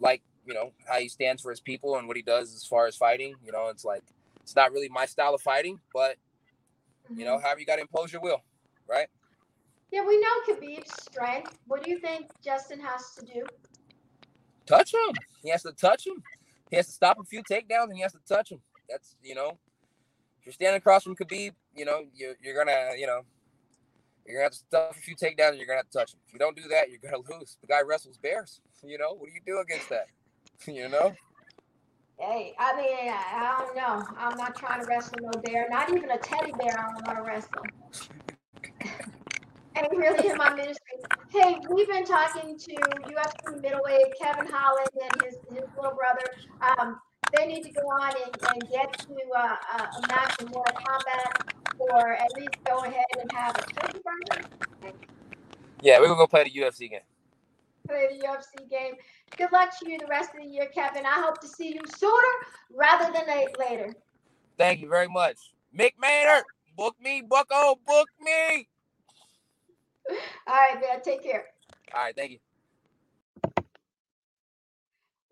like 0.00 0.22
you 0.46 0.54
know 0.54 0.72
how 0.88 1.00
he 1.00 1.08
stands 1.08 1.42
for 1.42 1.50
his 1.50 1.60
people 1.60 1.96
and 1.98 2.08
what 2.08 2.16
he 2.16 2.22
does 2.22 2.54
as 2.54 2.66
far 2.66 2.86
as 2.86 2.96
fighting. 2.96 3.36
You 3.44 3.52
know, 3.52 3.68
it's 3.70 3.84
like 3.84 4.04
it's 4.42 4.56
not 4.56 4.72
really 4.72 4.88
my 4.90 5.06
style 5.06 5.34
of 5.34 5.42
fighting, 5.42 5.80
but 5.94 6.16
you 7.16 7.24
know, 7.24 7.38
Mhm. 7.38 7.42
however 7.42 7.60
you 7.60 7.66
got 7.66 7.76
to 7.76 7.82
impose 7.82 8.12
your 8.12 8.22
will, 8.22 8.42
right? 8.88 9.08
Yeah, 9.92 10.06
we 10.06 10.20
know 10.20 10.42
Khabib's 10.48 10.92
strength. 11.02 11.58
What 11.66 11.84
do 11.84 11.90
you 11.90 11.98
think 12.00 12.30
Justin 12.42 12.80
has 12.80 13.14
to 13.16 13.26
do? 13.26 13.46
touch 14.66 14.94
him. 14.94 15.16
He 15.42 15.50
has 15.50 15.62
to 15.64 15.72
touch 15.72 16.06
him. 16.06 16.22
He 16.70 16.76
has 16.76 16.86
to 16.86 16.92
stop 16.92 17.18
a 17.18 17.24
few 17.24 17.42
takedowns 17.42 17.84
and 17.84 17.96
he 17.96 18.02
has 18.02 18.12
to 18.12 18.20
touch 18.28 18.52
him. 18.52 18.60
That's 18.88 19.16
you 19.22 19.34
know, 19.34 19.58
if 20.38 20.46
you're 20.46 20.52
standing 20.52 20.78
across 20.78 21.04
from 21.04 21.16
Khabib, 21.16 21.52
you 21.74 21.84
know 21.84 22.04
you're 22.14 22.34
you're 22.42 22.56
gonna 22.56 22.92
you 22.96 23.06
know 23.06 23.22
you're 24.26 24.36
gonna 24.36 24.44
have 24.44 24.52
to 24.52 24.58
stuff 24.58 24.96
a 24.96 25.00
few 25.00 25.16
takedowns 25.16 25.50
and 25.50 25.58
you're 25.58 25.66
gonna 25.66 25.78
have 25.78 25.90
to 25.90 25.98
touch 25.98 26.14
him. 26.14 26.20
If 26.26 26.32
you 26.32 26.38
don't 26.38 26.56
do 26.56 26.68
that, 26.70 26.90
you're 26.90 27.00
gonna 27.02 27.22
lose. 27.38 27.56
The 27.60 27.66
guy 27.66 27.80
wrestles 27.82 28.18
bears. 28.18 28.60
You 28.82 28.98
know 28.98 29.14
what 29.14 29.26
do 29.26 29.32
you 29.32 29.40
do 29.46 29.60
against 29.60 29.88
that? 29.90 30.06
You 30.66 30.90
know. 30.90 31.14
Hey, 32.18 32.54
I 32.58 32.76
mean, 32.76 33.08
I, 33.08 33.64
don't 33.64 33.74
know. 33.74 34.04
I'm 34.18 34.36
not 34.36 34.54
trying 34.54 34.82
to 34.82 34.86
wrestle 34.86 35.16
no 35.22 35.40
bear. 35.40 35.66
Not 35.70 35.88
even 35.88 36.10
a 36.10 36.18
teddy 36.18 36.52
bear. 36.52 36.78
I 36.78 36.92
don't 36.92 37.06
want 37.06 37.16
to 37.16 37.22
wrestle. 37.22 37.62
Ain't 39.80 39.92
really 39.92 40.28
in 40.28 40.36
my 40.36 40.54
ministry. 40.54 40.98
Hey, 41.30 41.56
we've 41.70 41.88
been 41.88 42.04
talking 42.04 42.58
to 42.58 42.74
UFC 42.74 43.62
middleweight 43.62 44.12
Kevin 44.20 44.46
Holland 44.46 44.88
and 45.02 45.22
his, 45.22 45.36
his 45.50 45.68
little 45.76 45.96
brother. 45.96 46.24
Um, 46.60 47.00
they 47.34 47.46
need 47.46 47.62
to 47.62 47.72
go 47.72 47.82
on 47.82 48.12
and, 48.24 48.36
and 48.52 48.70
get 48.70 48.92
to 48.98 49.14
uh, 49.36 49.56
a, 49.78 49.82
a 49.82 50.08
match 50.08 50.36
in 50.40 50.48
Mortal 50.48 50.74
Kombat, 50.74 51.54
or 51.78 52.12
at 52.12 52.28
least 52.36 52.50
go 52.66 52.80
ahead 52.80 53.04
and 53.20 53.32
have 53.32 53.56
a 53.56 53.62
turkey 53.62 54.00
burger. 54.04 54.48
Yeah, 55.82 55.98
we're 55.98 56.08
gonna 56.08 56.18
go 56.18 56.26
play 56.26 56.44
the 56.44 56.50
UFC 56.50 56.90
game. 56.90 57.00
play 57.88 58.08
the 58.10 58.26
UFC 58.26 58.68
game. 58.68 58.94
Good 59.36 59.52
luck 59.52 59.70
to 59.78 59.90
you 59.90 59.98
the 59.98 60.06
rest 60.06 60.30
of 60.34 60.42
the 60.42 60.48
year, 60.48 60.68
Kevin. 60.74 61.06
I 61.06 61.22
hope 61.22 61.40
to 61.40 61.48
see 61.48 61.68
you 61.68 61.80
sooner 61.96 62.12
rather 62.74 63.10
than 63.12 63.24
later. 63.58 63.94
Thank 64.58 64.80
you 64.80 64.88
very 64.88 65.08
much, 65.08 65.36
Mick 65.74 65.92
Maynard. 65.98 66.44
Book 66.76 66.96
me, 67.02 67.22
Bucko. 67.22 67.76
Book 67.86 68.08
me. 68.20 68.68
All 70.08 70.54
right, 70.54 70.80
man. 70.80 71.02
Take 71.02 71.22
care. 71.22 71.46
All 71.94 72.02
right, 72.02 72.16
thank 72.16 72.32
you. 72.32 72.38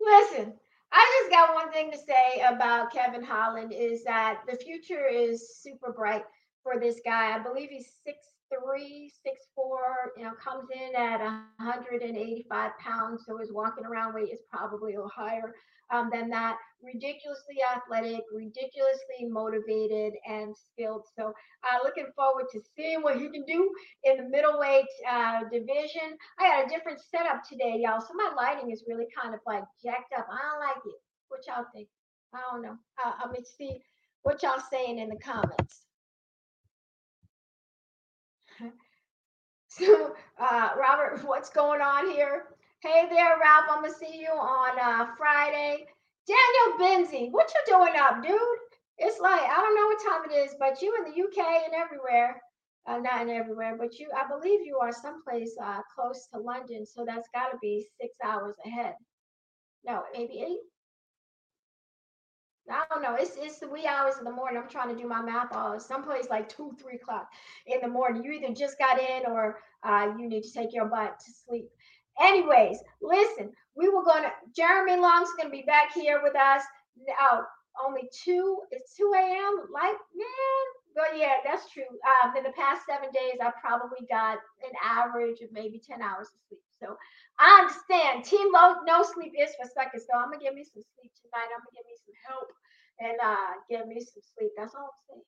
Listen, 0.01 0.53
I 0.91 1.21
just 1.21 1.31
got 1.31 1.53
one 1.53 1.71
thing 1.71 1.91
to 1.91 1.97
say 1.97 2.41
about 2.47 2.91
Kevin 2.91 3.23
Holland 3.23 3.73
is 3.73 4.03
that 4.05 4.41
the 4.49 4.57
future 4.57 5.07
is 5.07 5.57
super 5.61 5.91
bright 5.91 6.23
for 6.63 6.79
this 6.79 6.99
guy. 7.03 7.35
I 7.35 7.39
believe 7.39 7.69
he's 7.69 7.91
six 8.03 8.17
three, 8.49 9.11
six 9.23 9.47
four. 9.55 9.79
You 10.17 10.23
know, 10.25 10.31
comes 10.43 10.67
in 10.73 10.95
at 10.95 11.19
185 11.19 12.71
pounds, 12.79 13.23
so 13.27 13.37
his 13.37 13.51
walking 13.51 13.85
around 13.85 14.13
weight 14.13 14.31
is 14.33 14.39
probably 14.51 14.93
a 14.93 14.95
little 14.97 15.09
higher 15.09 15.53
um, 15.91 16.09
than 16.11 16.29
that. 16.29 16.57
Ridiculously 16.81 17.57
athletic, 17.75 18.23
ridiculously 18.33 19.27
motivated 19.27 20.13
and 20.27 20.55
skilled. 20.55 21.03
So, 21.17 21.33
uh, 21.63 21.77
looking 21.83 22.07
forward 22.15 22.45
to 22.53 22.61
seeing 22.75 23.01
what 23.01 23.17
he 23.17 23.29
can 23.29 23.43
do 23.45 23.71
in 24.03 24.17
the 24.17 24.29
middleweight 24.29 24.85
uh, 25.09 25.41
division. 25.51 26.17
I 26.39 26.47
got 26.47 26.65
a 26.65 26.69
different 26.69 26.99
setup 27.01 27.41
today, 27.47 27.81
y'all. 27.83 28.01
So 28.01 28.13
my 28.13 28.31
lighting 28.35 28.71
is 28.71 28.85
really 28.87 29.07
kind 29.19 29.33
of 29.33 29.41
like 29.45 29.63
jacked 29.83 30.13
up. 30.17 30.27
I 30.31 30.51
don't 30.51 30.59
like 30.59 30.85
it. 30.85 31.01
What 31.27 31.41
y'all 31.47 31.65
think? 31.73 31.87
I 32.33 32.39
don't 32.51 32.61
know. 32.61 32.77
Uh, 33.03 33.11
I'm 33.21 33.31
gonna 33.31 33.45
see 33.57 33.81
what 34.23 34.41
y'all 34.43 34.61
saying 34.71 34.99
in 34.99 35.09
the 35.09 35.17
comments. 35.17 35.88
So, 39.69 40.15
uh, 40.39 40.69
Robert, 40.79 41.21
what's 41.25 41.51
going 41.51 41.79
on 41.79 42.09
here? 42.09 42.45
Hey 42.81 43.05
there, 43.07 43.37
Ralph. 43.39 43.65
I'm 43.69 43.83
gonna 43.83 43.93
see 43.93 44.19
you 44.19 44.29
on 44.29 44.79
uh, 44.79 45.13
Friday. 45.15 45.85
Daniel 46.27 46.79
Benzie, 46.79 47.31
what 47.31 47.53
you 47.53 47.75
doing 47.77 47.93
up, 47.95 48.23
dude? 48.23 48.39
It's 48.97 49.19
like 49.19 49.41
I 49.41 49.55
don't 49.57 49.75
know 49.75 49.85
what 49.85 50.03
time 50.03 50.31
it 50.31 50.43
is, 50.43 50.55
but 50.59 50.81
you 50.81 50.95
in 50.97 51.11
the 51.11 51.21
UK 51.21 51.65
and 51.65 51.73
everywhere. 51.75 52.41
Uh, 52.87 52.97
not 52.97 53.21
in 53.21 53.29
everywhere, 53.29 53.75
but 53.77 53.99
you, 53.99 54.09
I 54.17 54.27
believe 54.27 54.61
you 54.65 54.79
are 54.81 54.91
someplace 54.91 55.55
uh, 55.63 55.81
close 55.93 56.27
to 56.33 56.39
London, 56.39 56.83
so 56.87 57.05
that's 57.05 57.29
got 57.35 57.51
to 57.51 57.57
be 57.61 57.85
six 58.01 58.15
hours 58.25 58.55
ahead. 58.65 58.95
No, 59.85 60.01
maybe 60.13 60.43
eight. 60.47 60.61
I 62.71 62.85
don't 62.89 63.01
know. 63.01 63.15
It's 63.15 63.35
it's 63.37 63.59
the 63.59 63.67
wee 63.67 63.87
hours 63.87 64.15
of 64.17 64.25
the 64.25 64.31
morning. 64.31 64.61
I'm 64.61 64.69
trying 64.69 64.95
to 64.95 65.01
do 65.01 65.07
my 65.07 65.21
math. 65.21 65.53
All 65.55 65.79
someplace 65.79 66.29
like 66.29 66.49
two, 66.49 66.75
three 66.81 66.95
o'clock 66.95 67.27
in 67.65 67.81
the 67.81 67.87
morning. 67.87 68.23
You 68.23 68.31
either 68.31 68.53
just 68.53 68.77
got 68.77 68.99
in 68.99 69.23
or 69.27 69.59
uh, 69.83 70.11
you 70.17 70.27
need 70.27 70.43
to 70.43 70.51
take 70.51 70.73
your 70.73 70.85
butt 70.85 71.19
to 71.25 71.31
sleep. 71.31 71.69
Anyways, 72.21 72.79
listen. 73.01 73.51
We 73.75 73.89
were 73.89 74.03
gonna. 74.03 74.31
Jeremy 74.55 74.97
Long's 74.97 75.29
gonna 75.37 75.49
be 75.49 75.63
back 75.65 75.93
here 75.93 76.21
with 76.23 76.35
us. 76.35 76.63
Now, 77.07 77.43
only 77.85 78.09
two. 78.11 78.59
It's 78.71 78.95
two 78.95 79.11
a.m. 79.15 79.67
Like 79.73 79.95
man. 80.15 80.65
But 80.95 81.17
yeah, 81.17 81.35
that's 81.45 81.69
true. 81.71 81.83
Um, 82.23 82.35
in 82.35 82.43
the 82.43 82.51
past 82.51 82.81
seven 82.89 83.09
days, 83.13 83.39
I 83.41 83.51
probably 83.61 84.05
got 84.09 84.37
an 84.63 84.73
average 84.83 85.39
of 85.41 85.51
maybe 85.51 85.79
ten 85.79 86.01
hours 86.01 86.27
of 86.27 86.39
sleep. 86.49 86.61
So 86.81 86.97
I 87.39 87.63
understand. 87.63 88.25
Team 88.25 88.51
low, 88.53 88.83
no 88.85 89.01
sleep 89.03 89.33
is 89.39 89.55
for 89.55 89.67
suckers. 89.71 90.03
So 90.05 90.17
I'm 90.17 90.31
gonna 90.31 90.43
give 90.43 90.53
me 90.53 90.63
some 90.63 90.83
sleep 90.99 91.11
tonight. 91.15 91.47
I'm 91.55 91.63
gonna 91.63 91.79
give 91.79 91.87
me 91.87 91.95
some 92.03 92.17
help 92.27 92.49
and 92.99 93.17
uh, 93.23 93.53
give 93.71 93.87
me 93.87 93.99
some 94.03 94.23
sleep. 94.35 94.51
That's 94.57 94.75
all 94.75 94.91
I'm 94.91 94.99
saying. 95.07 95.27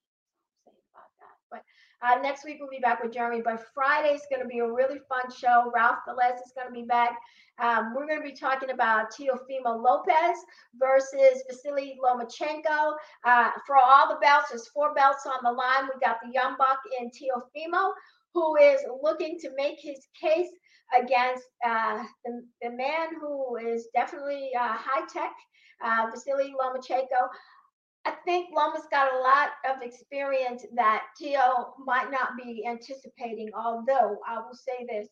About 0.92 1.08
that. 1.24 1.36
But 1.50 1.62
uh, 2.04 2.20
next 2.20 2.44
week 2.44 2.58
we'll 2.60 2.68
be 2.68 2.84
back 2.84 3.02
with 3.02 3.12
Jeremy. 3.12 3.40
But 3.42 3.64
Friday 3.74 4.14
is 4.14 4.26
gonna 4.30 4.46
be 4.46 4.60
a 4.60 4.70
really 4.70 5.00
fun 5.08 5.32
show. 5.32 5.72
Ralph 5.74 6.04
Velez 6.06 6.36
is 6.36 6.52
gonna 6.56 6.70
be 6.70 6.84
back. 6.84 7.16
Um, 7.58 7.94
we're 7.94 8.06
gonna 8.06 8.22
be 8.22 8.36
talking 8.36 8.70
about 8.70 9.12
Teofimo 9.12 9.80
Lopez 9.82 10.36
versus 10.76 11.42
Vasily 11.48 11.98
Lomachenko. 12.04 12.94
Uh, 13.24 13.50
for 13.66 13.76
all 13.76 14.08
the 14.08 14.20
belts, 14.20 14.50
there's 14.50 14.68
four 14.68 14.94
belts 14.94 15.26
on 15.26 15.40
the 15.42 15.52
line. 15.52 15.88
We 15.88 15.98
got 16.04 16.18
the 16.22 16.30
young 16.32 16.56
buck 16.58 16.80
in 17.00 17.08
Teofimo, 17.08 17.92
who 18.34 18.56
is 18.56 18.80
looking 19.02 19.38
to 19.40 19.50
make 19.56 19.78
his 19.80 20.06
case 20.20 20.48
against 20.98 21.44
uh, 21.66 22.02
the, 22.24 22.44
the 22.62 22.70
man 22.70 23.08
who 23.20 23.56
is 23.56 23.88
definitely 23.94 24.50
uh, 24.58 24.74
high 24.74 25.06
tech, 25.12 25.32
uh, 25.84 26.06
Vasily 26.10 26.54
Lomachenko. 26.60 27.28
I 28.04 28.12
think 28.24 28.48
Loma's 28.54 28.86
got 28.90 29.12
a 29.12 29.18
lot 29.18 29.50
of 29.70 29.82
experience 29.82 30.64
that 30.74 31.04
Teo 31.16 31.74
might 31.84 32.10
not 32.10 32.30
be 32.36 32.66
anticipating, 32.66 33.50
although 33.54 34.18
I 34.26 34.38
will 34.38 34.54
say 34.54 34.86
this. 34.88 35.08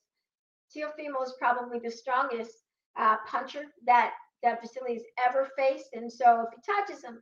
Teofimo 0.74 1.24
is 1.24 1.34
probably 1.38 1.78
the 1.78 1.90
strongest 1.90 2.52
uh, 2.98 3.16
puncher 3.26 3.64
that, 3.86 4.12
that 4.42 4.60
Vasily's 4.62 5.02
ever 5.24 5.48
faced. 5.56 5.86
And 5.92 6.12
so 6.12 6.46
if 6.46 6.48
he 6.54 6.72
touches 6.72 7.04
him, 7.04 7.20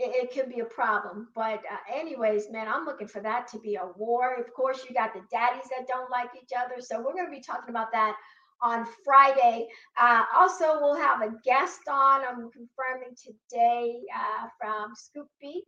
it, 0.00 0.24
it 0.24 0.34
could 0.34 0.48
be 0.48 0.60
a 0.60 0.64
problem. 0.64 1.28
But 1.34 1.58
uh, 1.58 1.94
anyways, 1.94 2.50
man, 2.50 2.66
I'm 2.68 2.86
looking 2.86 3.06
for 3.08 3.20
that 3.20 3.46
to 3.48 3.58
be 3.58 3.76
a 3.76 3.86
war. 3.96 4.34
Of 4.34 4.52
course, 4.54 4.84
you 4.88 4.94
got 4.94 5.12
the 5.12 5.22
daddies 5.30 5.68
that 5.76 5.86
don't 5.86 6.10
like 6.10 6.30
each 6.36 6.50
other. 6.56 6.80
So 6.80 6.98
we're 6.98 7.12
going 7.12 7.26
to 7.26 7.30
be 7.30 7.42
talking 7.42 7.68
about 7.68 7.92
that 7.92 8.16
on 8.62 8.86
Friday. 9.04 9.68
Uh, 9.98 10.24
also, 10.36 10.80
we'll 10.80 10.96
have 10.96 11.22
a 11.22 11.34
guest 11.44 11.80
on. 11.88 12.22
I'm 12.22 12.50
confirming 12.50 13.14
today 13.16 14.00
uh, 14.14 14.48
from 14.58 14.94
Scoop 14.94 15.28
B 15.40 15.62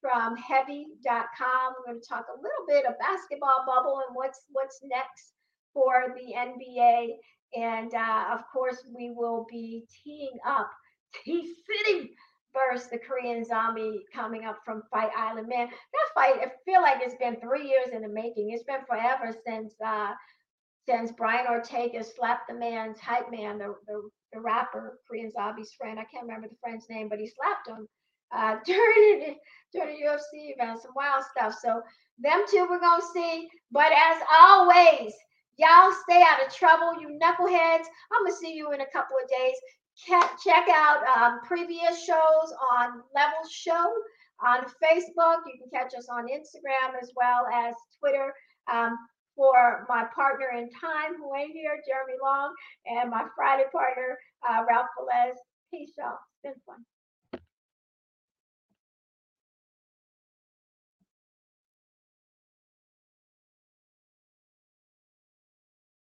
from 0.00 0.36
heavy.com. 0.36 1.74
We're 1.78 1.92
going 1.92 2.02
to 2.02 2.08
talk 2.08 2.26
a 2.28 2.40
little 2.40 2.66
bit 2.66 2.86
of 2.86 2.98
basketball 2.98 3.64
bubble 3.66 4.02
and 4.06 4.14
what's 4.14 4.40
what's 4.52 4.80
next 4.82 5.32
for 5.72 6.14
the 6.14 6.34
NBA. 6.34 7.08
And 7.56 7.94
uh, 7.94 8.24
of 8.32 8.40
course, 8.52 8.84
we 8.94 9.12
will 9.14 9.46
be 9.50 9.84
teeing 10.04 10.38
up 10.46 10.70
T 11.24 11.54
City 11.86 12.10
versus 12.54 12.88
the 12.88 12.98
Korean 12.98 13.44
Zombie 13.44 14.04
coming 14.14 14.44
up 14.44 14.58
from 14.64 14.82
Fight 14.90 15.10
Island. 15.16 15.48
Man, 15.48 15.68
that 15.68 16.14
fight, 16.14 16.36
I 16.40 16.52
feel 16.64 16.80
like 16.80 16.98
it's 17.00 17.16
been 17.16 17.36
three 17.40 17.68
years 17.68 17.88
in 17.92 18.02
the 18.02 18.08
making. 18.08 18.50
It's 18.50 18.64
been 18.64 18.84
forever 18.88 19.34
since 19.46 19.74
uh, 19.84 20.12
since 20.86 21.12
Brian 21.12 21.46
Ortega 21.48 22.04
slapped 22.04 22.48
the 22.48 22.54
man's 22.54 23.00
hype 23.00 23.30
man, 23.30 23.58
the, 23.58 23.74
the, 23.86 24.08
the 24.32 24.40
rapper, 24.40 24.98
Korean 25.08 25.32
Zombie's 25.32 25.72
friend. 25.72 25.98
I 25.98 26.04
can't 26.04 26.26
remember 26.26 26.48
the 26.48 26.56
friend's 26.60 26.86
name, 26.90 27.08
but 27.08 27.18
he 27.18 27.26
slapped 27.26 27.68
him 27.68 27.88
uh, 28.34 28.56
during 28.66 29.36
during 29.72 30.00
the 30.00 30.06
UFC 30.06 30.54
event, 30.54 30.82
some 30.82 30.92
wild 30.94 31.24
stuff. 31.24 31.54
So 31.60 31.82
them 32.18 32.44
two 32.50 32.66
we're 32.68 32.80
gonna 32.80 33.02
see. 33.12 33.48
But 33.70 33.92
as 33.92 34.22
always, 34.40 35.14
y'all 35.56 35.92
stay 36.08 36.22
out 36.22 36.46
of 36.46 36.54
trouble, 36.54 37.00
you 37.00 37.18
knuckleheads. 37.20 37.84
I'm 38.12 38.24
gonna 38.24 38.36
see 38.36 38.54
you 38.54 38.72
in 38.72 38.80
a 38.80 38.90
couple 38.92 39.16
of 39.22 39.28
days. 39.28 39.56
Ca- 40.06 40.36
Check 40.42 40.66
out 40.70 41.02
um, 41.06 41.40
previous 41.46 42.04
shows 42.04 42.52
on 42.76 43.02
Level 43.14 43.38
Show 43.50 43.92
on 44.44 44.64
Facebook. 44.82 45.38
You 45.46 45.58
can 45.60 45.70
catch 45.72 45.94
us 45.96 46.08
on 46.10 46.24
Instagram 46.26 46.94
as 47.00 47.10
well 47.16 47.46
as 47.52 47.74
Twitter. 48.00 48.32
Um, 48.72 48.96
for 49.36 49.84
my 49.88 50.04
partner 50.14 50.46
in 50.56 50.70
time, 50.80 51.16
who 51.18 51.34
ain't 51.34 51.52
here, 51.52 51.76
Jeremy 51.86 52.14
Long, 52.22 52.54
and 52.86 53.10
my 53.10 53.24
Friday 53.34 53.64
partner, 53.72 54.16
uh, 54.48 54.62
Ralph 54.68 54.86
Velez. 54.98 55.34
Peace, 55.72 55.92
y'all. 55.98 56.18
It's 56.44 56.54
been 56.54 56.62
fun. 56.66 56.84